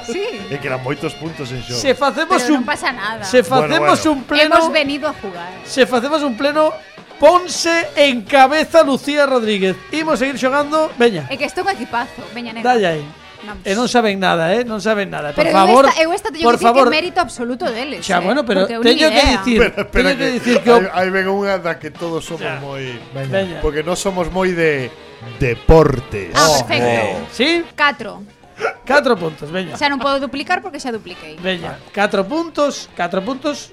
[0.08, 0.24] Sí.
[0.48, 1.76] É que eran moitos puntos en xogo.
[1.84, 3.20] Se facemos Pero un non pasa nada.
[3.28, 5.52] se facemos Bueno, un pleno Hemos venido a jugar.
[5.68, 6.72] se facemos un pleno
[7.20, 9.76] Ponse en cabeza Lucía Rodríguez.
[9.92, 11.28] Imos seguir xogando, veña.
[11.28, 12.64] É que estou un equipazo, veña nena.
[12.64, 13.04] Dalla aí.
[13.44, 13.60] Non.
[13.60, 14.64] E non saben nada, eh?
[14.64, 15.36] Non saben nada.
[15.36, 16.88] Por pero favor, eu esta, eu esta teño por que favor.
[16.88, 18.08] que mérito absoluto deles.
[18.08, 18.24] Xa, eh?
[18.24, 21.60] bueno, pero teño que dicir, pero, pero teño que, que dicir que aí ven unha
[21.60, 24.88] da que todos somos moi, veña, porque non somos moi de
[25.36, 26.32] deportes.
[26.32, 27.20] Ah, perfecto.
[27.20, 27.36] Oh.
[27.36, 27.64] Sí?
[27.76, 28.40] 4.
[28.84, 29.76] 4 puntos, veña.
[29.76, 31.36] Xa non podo duplicar porque xa dupliquei.
[31.40, 33.72] Veña, 4 puntos, 4 puntos.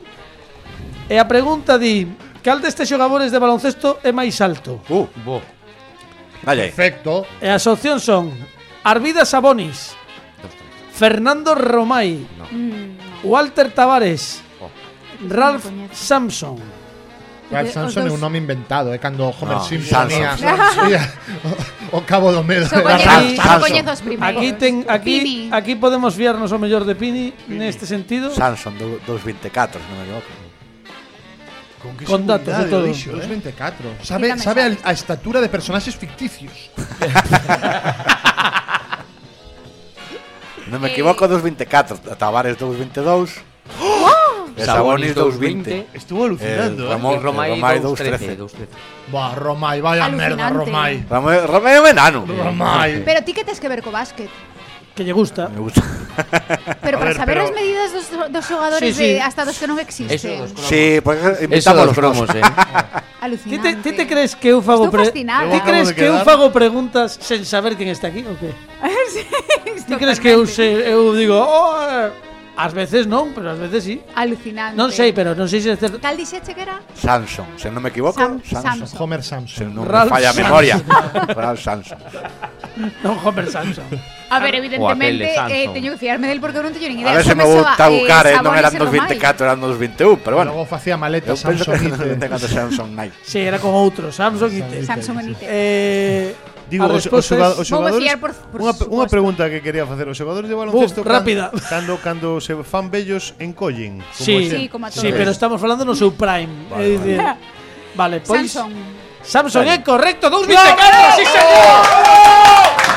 [1.08, 2.04] E a pregunta di
[2.48, 4.80] cal destes xogadores de baloncesto é máis alto?
[4.88, 5.44] Uh, Bo.
[6.48, 6.72] aí.
[6.72, 7.28] Perfecto.
[7.44, 8.32] E as opcións son
[8.88, 9.92] Arvidas Sabonis,
[10.96, 14.40] Fernando Romay, Mm, Walter Tavares,
[15.28, 15.92] Ralph coñezo.
[15.92, 16.56] Samson.
[17.52, 20.08] Ralph Os Samson é un nome inventado, é cando Homer No, Simpson
[21.92, 22.68] o, cabo do medo.
[22.72, 23.92] Coñezo,
[24.24, 25.52] Aquí- ten Pini.
[25.76, 28.32] podemos fiarnos o mellor de Pini neste sentido.
[28.32, 30.47] Samson, do- 224, se non me equivoco.
[31.88, 32.84] Con, que con datos de todo.
[32.84, 33.28] Dixo, eh?
[33.28, 34.04] 24.
[34.04, 36.52] Sabe, sabe a, a estatura de personaxes ficticios.
[40.68, 43.40] Non me equivoco, 2.24 Tavares 2.22
[43.80, 44.52] ¡Oh!
[44.60, 48.36] Sabonis 2.20 Estuvo alucinando eh, Ramón, Romay, Romay 2.13
[49.08, 50.36] Buah, Romay, vaya Alucinante.
[50.36, 52.20] merda, Romay Romay é un enano.
[52.28, 53.00] Romay.
[53.08, 54.28] Pero ti que tes que ver co básquet?
[54.98, 55.46] Que lle gusta.
[55.54, 55.78] Me gusta.
[56.82, 59.14] Pero A para ver, saber pero- as medidas dos, dos xogadores Sí, sí.
[59.14, 60.18] de hasta dos que non existen.
[60.18, 60.58] Eso.
[60.66, 62.42] Sí, pues Eso invitamos dos cromos, eh.
[62.42, 62.50] Ti
[63.22, 63.76] Alucinante.
[63.78, 65.46] te, ti te crees que eu fago Estou fascinada.
[65.54, 68.34] Ti Eu crees de que eu quedar- fago preguntas sen saber quen está aquí ou
[68.42, 68.50] que?
[69.86, 72.10] Ti crees que eu se, eu digo, "Oh, eh",
[72.58, 74.02] ás veces non, pero ás veces sí.
[74.18, 74.74] Alucinante.
[74.74, 76.02] Non sei, pero non sei se é certo.
[76.02, 76.82] Cal dixeche que era?
[76.98, 78.90] Samson, se non me equivoco, Sam- Samson.
[78.90, 78.98] Samson.
[78.98, 79.70] Homer Samson.
[79.78, 80.76] non me Ralph falla a memoria.
[81.38, 82.02] Ralph Samson.
[83.06, 83.86] Non Homer Samson.
[84.30, 87.16] A ver, evidentemente, eh, teño que fiarme del porque eu non teño nin A idea.
[87.20, 89.08] ver se Só me gusta eh, buscar, eh, non eran dos Romay.
[89.08, 90.52] 24, eran dos 21, pero bueno.
[90.52, 91.40] Logo facía maleta Eu
[92.20, 93.14] tengan de Samson Night.
[93.24, 94.78] Sí, era con outro, Samson e te.
[94.84, 95.44] Samsung Unite.
[95.48, 96.36] Eh,
[96.68, 100.20] Digo, a os, os, os xogadores por- por unha, unha pregunta que quería facer Os
[100.20, 101.48] xogadores de baloncesto Buf, rápida.
[101.72, 105.16] Cando, cando se fan bellos encollen como Sí, a Sí, como a sí, todos.
[105.16, 106.52] pero estamos falando no seu prime.
[106.76, 107.24] é dicir,
[107.96, 108.52] vale, pois
[109.28, 109.64] Samson.
[109.64, 112.88] Samson é correcto, 2.24, sí señor.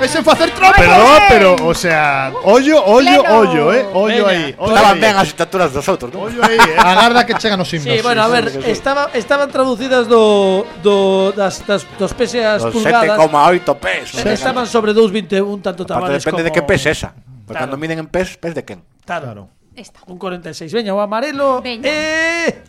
[0.00, 0.76] Ese facer trampa.
[0.76, 3.38] Perdón, pero, o sea, ollo, ollo, Pleno.
[3.38, 4.46] ollo, eh Ollo Veña.
[4.46, 5.00] aí, ollo Estaban aí.
[5.02, 6.22] ben as estaturas dos outros, non?
[6.30, 7.90] Ollo aí, eh Agarda que chegan os himnos.
[7.90, 12.78] Sí, bueno, a ver, estaba, estaban traducidas do, do das, das, dos peses as Dos
[12.78, 13.18] pulgadas.
[13.18, 14.22] 7,8 pesos.
[14.22, 15.34] Eh, Estaban sobre 2.21,
[15.66, 17.10] tanto Aparte, Tavares depende de como- que pes esa.
[17.10, 17.66] Porque Claro.
[17.66, 18.84] cando miden en pes, pes de quen?
[19.04, 19.50] Claro.
[19.74, 19.98] Esta.
[20.06, 20.70] Un 46.
[20.72, 21.58] Veña, o amarelo.
[21.60, 21.82] Veña.
[21.90, 22.62] Eh.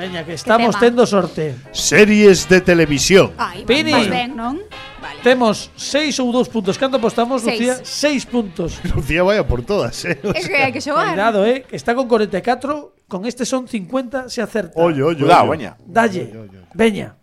[0.00, 0.80] Veña, que estamos tema?
[0.80, 1.54] tendo sorte.
[1.72, 3.92] Series de televisión Ai, Pini.
[3.92, 4.56] vas ben, non?
[5.00, 5.20] Vale.
[5.20, 6.80] Temos 6 ou 2 puntos.
[6.80, 7.60] Canto apostamos, Seis.
[7.60, 7.76] Lucía?
[7.84, 8.80] 6 puntos.
[8.96, 11.12] Lucía vaya por todas, eh O É que sea, hai que xogar.
[11.12, 11.68] Cuidado, eh.
[11.68, 12.96] que Está con 44.
[13.12, 14.32] Con este son 50.
[14.32, 14.80] Se acerta.
[14.80, 15.52] Ollo, ollo, Cuidado, ollo.
[15.52, 15.76] veña.
[15.84, 16.32] Dalle.
[16.72, 17.19] Veña.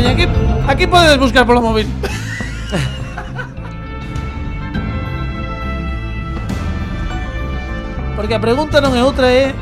[0.00, 0.26] Veña, aquí,
[0.66, 1.86] aquí podes buscar polo móvil.
[8.16, 9.52] Porque a pregunta non é outra é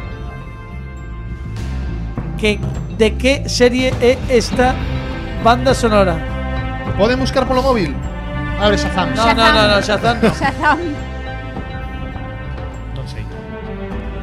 [2.38, 2.62] que
[2.94, 4.78] de que serie é esta
[5.42, 6.14] banda sonora?
[6.94, 7.90] Poden buscar polo móvil?
[8.62, 9.10] Abre Shazam.
[9.18, 10.30] No, no, no, no, Shazam no.
[10.30, 10.78] Shazam.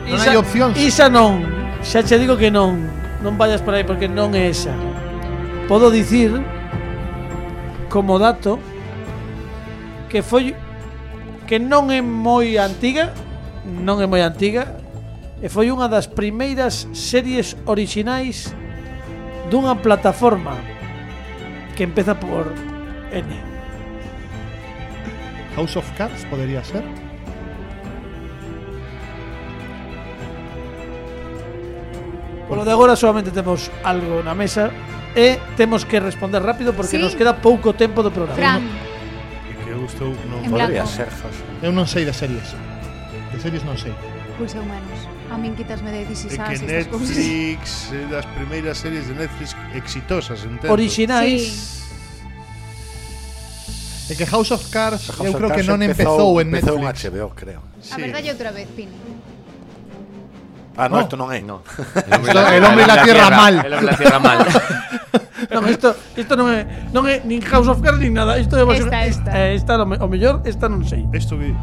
[0.08, 0.80] Non hai opcións.
[0.80, 1.44] Isa non.
[1.84, 2.88] Xa che digo que non.
[3.20, 4.95] Non vayas por aí porque non é esa.
[5.68, 6.32] Podo dicir
[7.90, 8.60] como dato
[10.10, 10.54] que foi
[11.50, 13.10] que non é moi antiga,
[13.66, 14.78] non é moi antiga,
[15.42, 18.54] e foi unha das primeiras series orixinais
[19.50, 20.54] dunha plataforma
[21.74, 22.46] que empeza por
[23.10, 23.30] N.
[25.58, 26.86] House of Cards podería ser?
[32.46, 34.70] Polo de agora solamente temos algo na mesa
[35.16, 37.02] e temos que responder rápido porque sí?
[37.02, 38.36] nos queda pouco tempo do programa.
[38.36, 38.62] Fran.
[39.64, 40.92] Que, eu estou non en podría blanco.
[40.92, 41.44] ser José.
[41.64, 42.52] Eu non sei de series.
[43.32, 43.96] De series non sei.
[44.36, 45.00] Pois eu menos.
[45.32, 50.44] A min quitasme de 16 anos que Netflix, eh, das primeiras series de Netflix exitosas,
[50.44, 50.70] entendo.
[50.76, 51.42] Orixinais.
[51.48, 51.76] Sí.
[54.06, 56.78] É que House of Cards, House eu creo que non empezou, empezou en Netflix.
[56.78, 57.62] Empezou en HBO, creo.
[57.82, 57.96] Sí.
[57.96, 58.94] A verdade outra vez, Pini.
[60.78, 61.02] Ah, no, No.
[61.04, 61.40] isto non é.
[61.42, 61.62] No.
[61.96, 63.54] El hombre y la tierra mal.
[63.66, 64.40] El hombre y la tierra mal.
[65.52, 68.36] Non, isto, isto non é non é nin House of Cards nin nada.
[68.36, 69.30] Isto é Esta, esta.
[69.32, 71.08] Eh, esta o, me- o mellor, esta non sei.
[71.16, 71.54] Isto que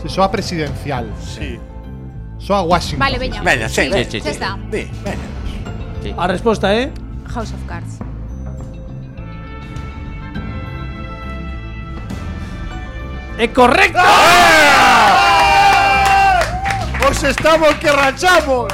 [0.00, 1.12] Se soa presidencial.
[1.20, 1.60] sí.
[2.40, 3.04] Soa Washington.
[3.04, 3.42] Vale, veña.
[3.44, 4.28] Veña, sí, Sí, sí, sí.
[4.32, 4.56] está.
[4.72, 6.16] Di, veña.
[6.16, 6.88] A resposta é
[7.28, 8.00] House of Cards.
[13.38, 13.98] é correcto.
[17.08, 18.68] Os estamos que rachamos.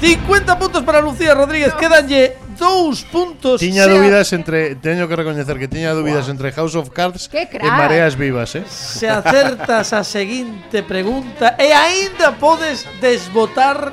[0.00, 3.60] 50 puntos para Lucía Rodríguez, quedanlle dous puntos.
[3.60, 7.30] Tiña Se a- dúbidas entre teño que recoñecer que tiña dúbidas entre House of Cards
[7.32, 7.46] e.
[7.62, 8.64] Mareas Vivas, eh.
[8.66, 13.92] Se acertas a seguinte pregunta e aínda podes desbotar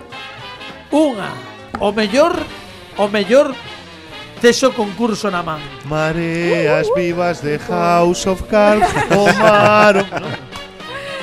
[0.91, 1.29] unha.
[1.79, 2.33] O mellor,
[2.97, 3.53] o mellor
[4.41, 5.61] tes o concurso na man.
[5.85, 10.01] Mareas Vivas de House of Cards, Omar.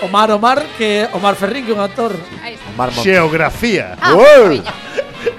[0.03, 2.13] Omar Omar que Omar Ferrín que é un actor.
[2.75, 3.05] Omar Montes.
[3.05, 3.97] Xeografía.
[4.01, 4.63] Ah, Uou.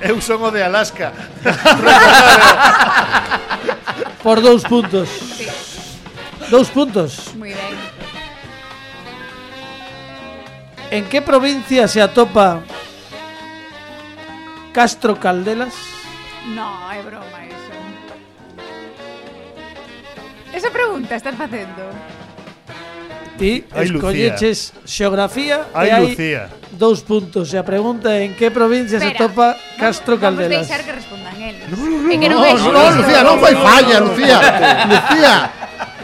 [0.02, 1.14] Eu son o de Alaska.
[4.24, 5.10] Por dous puntos.
[5.10, 5.48] Sí.
[6.50, 7.36] Dous puntos.
[7.36, 7.78] Muy ben.
[10.92, 12.62] En que provincia se atopa
[14.74, 15.74] Castro Caldelas?
[16.56, 17.76] No, é broma eso.
[20.54, 21.84] Esa pregunta estás facendo.
[23.38, 23.96] Ti Ai, Lucía.
[23.96, 26.42] escolleches xeografía Ai, e hai Lucía.
[26.74, 27.54] dous puntos.
[27.54, 30.66] E a pregunta é en que provincia se Espera, atopa Castro vamos, Caldelas?
[30.66, 31.64] Vamos deixar que respondan eles.
[31.70, 32.70] É que non No, vexo.
[32.74, 34.38] no, Lucía, non foi falla, Lucía.
[34.90, 35.34] Lucía,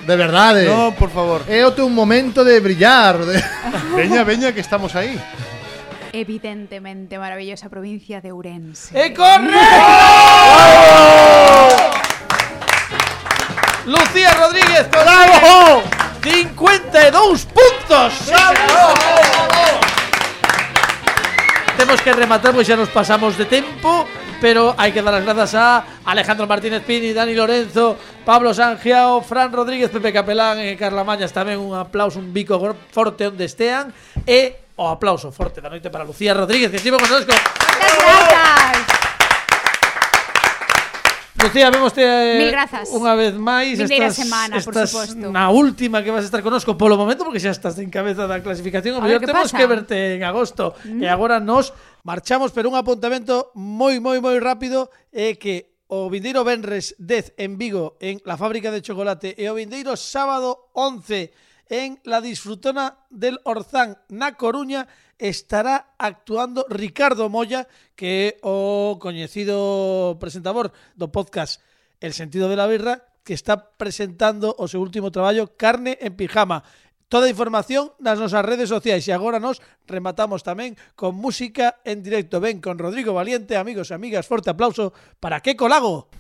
[0.06, 0.64] de verdade.
[0.70, 1.42] No, por favor.
[1.50, 3.18] É o teu momento de brillar.
[3.26, 3.38] De...
[3.98, 5.18] Veña, veña que estamos aí.
[6.14, 8.94] Evidentemente maravillosa provincia de Ourense.
[8.94, 9.58] ¡E corre!
[13.86, 15.84] Lucía Rodríguez ¡Bravo!
[16.24, 18.32] 52 puntos.
[21.78, 24.07] Temos que rematar pois xa nos pasamos de tempo
[24.39, 29.51] Pero hai que dar as grazas a Alejandro Martínez Pini, Dani Lorenzo Pablo Sangiao, Fran
[29.51, 32.55] Rodríguez, Pepe Capelán e Carla Mañas Tamén un aplauso, un bico
[32.91, 33.91] forte onde estean
[34.24, 38.93] E o aplauso forte da noite para Lucía Rodríguez Que estivo con nosotros grazas.
[41.44, 42.88] Lucía, vemos te eh, Mil grazas.
[42.96, 46.80] unha vez máis Vindeira semana, por estás suposto na última que vas a estar conosco
[46.80, 49.60] polo momento porque xa estás en cabeza da clasificación o mellor temos pasa?
[49.60, 51.04] que verte en agosto mm.
[51.04, 51.76] e agora nos
[52.08, 57.60] marchamos pero un apuntamento moi moi moi rápido é que o vindeiro Benres 10 en
[57.60, 63.44] Vigo en la fábrica de chocolate e o vindeiro sábado 11 en la disfrutona del
[63.44, 64.88] Orzán na Coruña
[65.24, 71.63] estará actuando Ricardo Moya, que é o coñecido presentador do podcast
[72.03, 76.67] El sentido de la birra, que está presentando o seu último traballo Carne en pijama.
[77.07, 82.03] Toda a información nas nosas redes sociais e agora nos rematamos tamén con música en
[82.03, 82.43] directo.
[82.43, 84.91] Ben con Rodrigo Valiente, amigos e amigas, forte aplauso
[85.24, 86.11] para Queco Lago.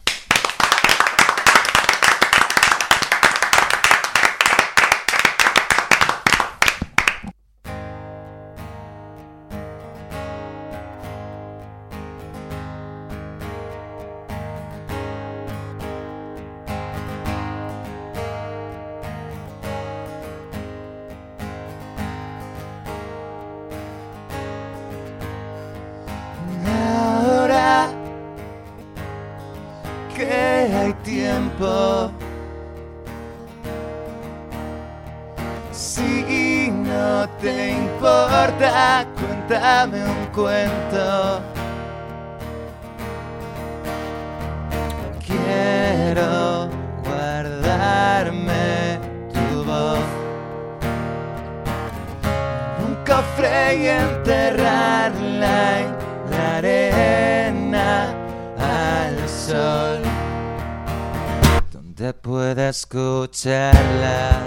[62.73, 64.41] escucharla.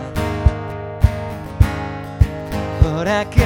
[2.83, 3.41] Por aquí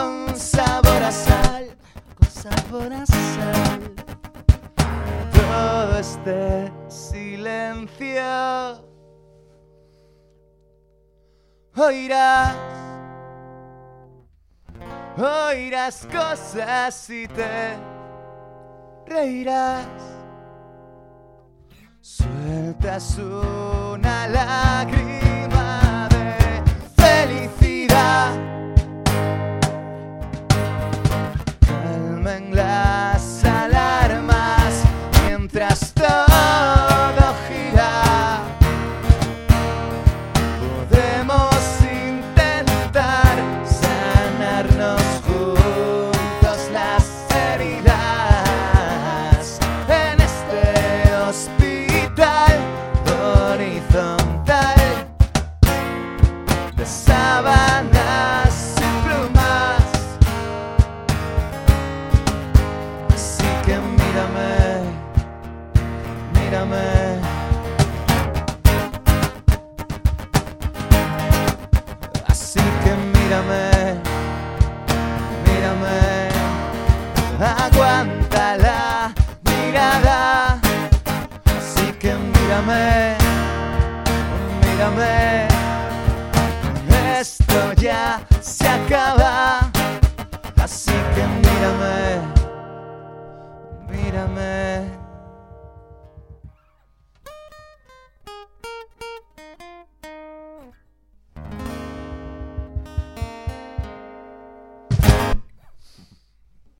[0.00, 1.76] con sabor a sal,
[2.16, 3.80] con sabor a sal.
[5.32, 8.22] Todo este silencio
[11.76, 12.54] oirás,
[15.18, 17.76] oirás cosas y te
[19.06, 19.86] reirás.
[22.00, 25.09] Sueltas una lágrima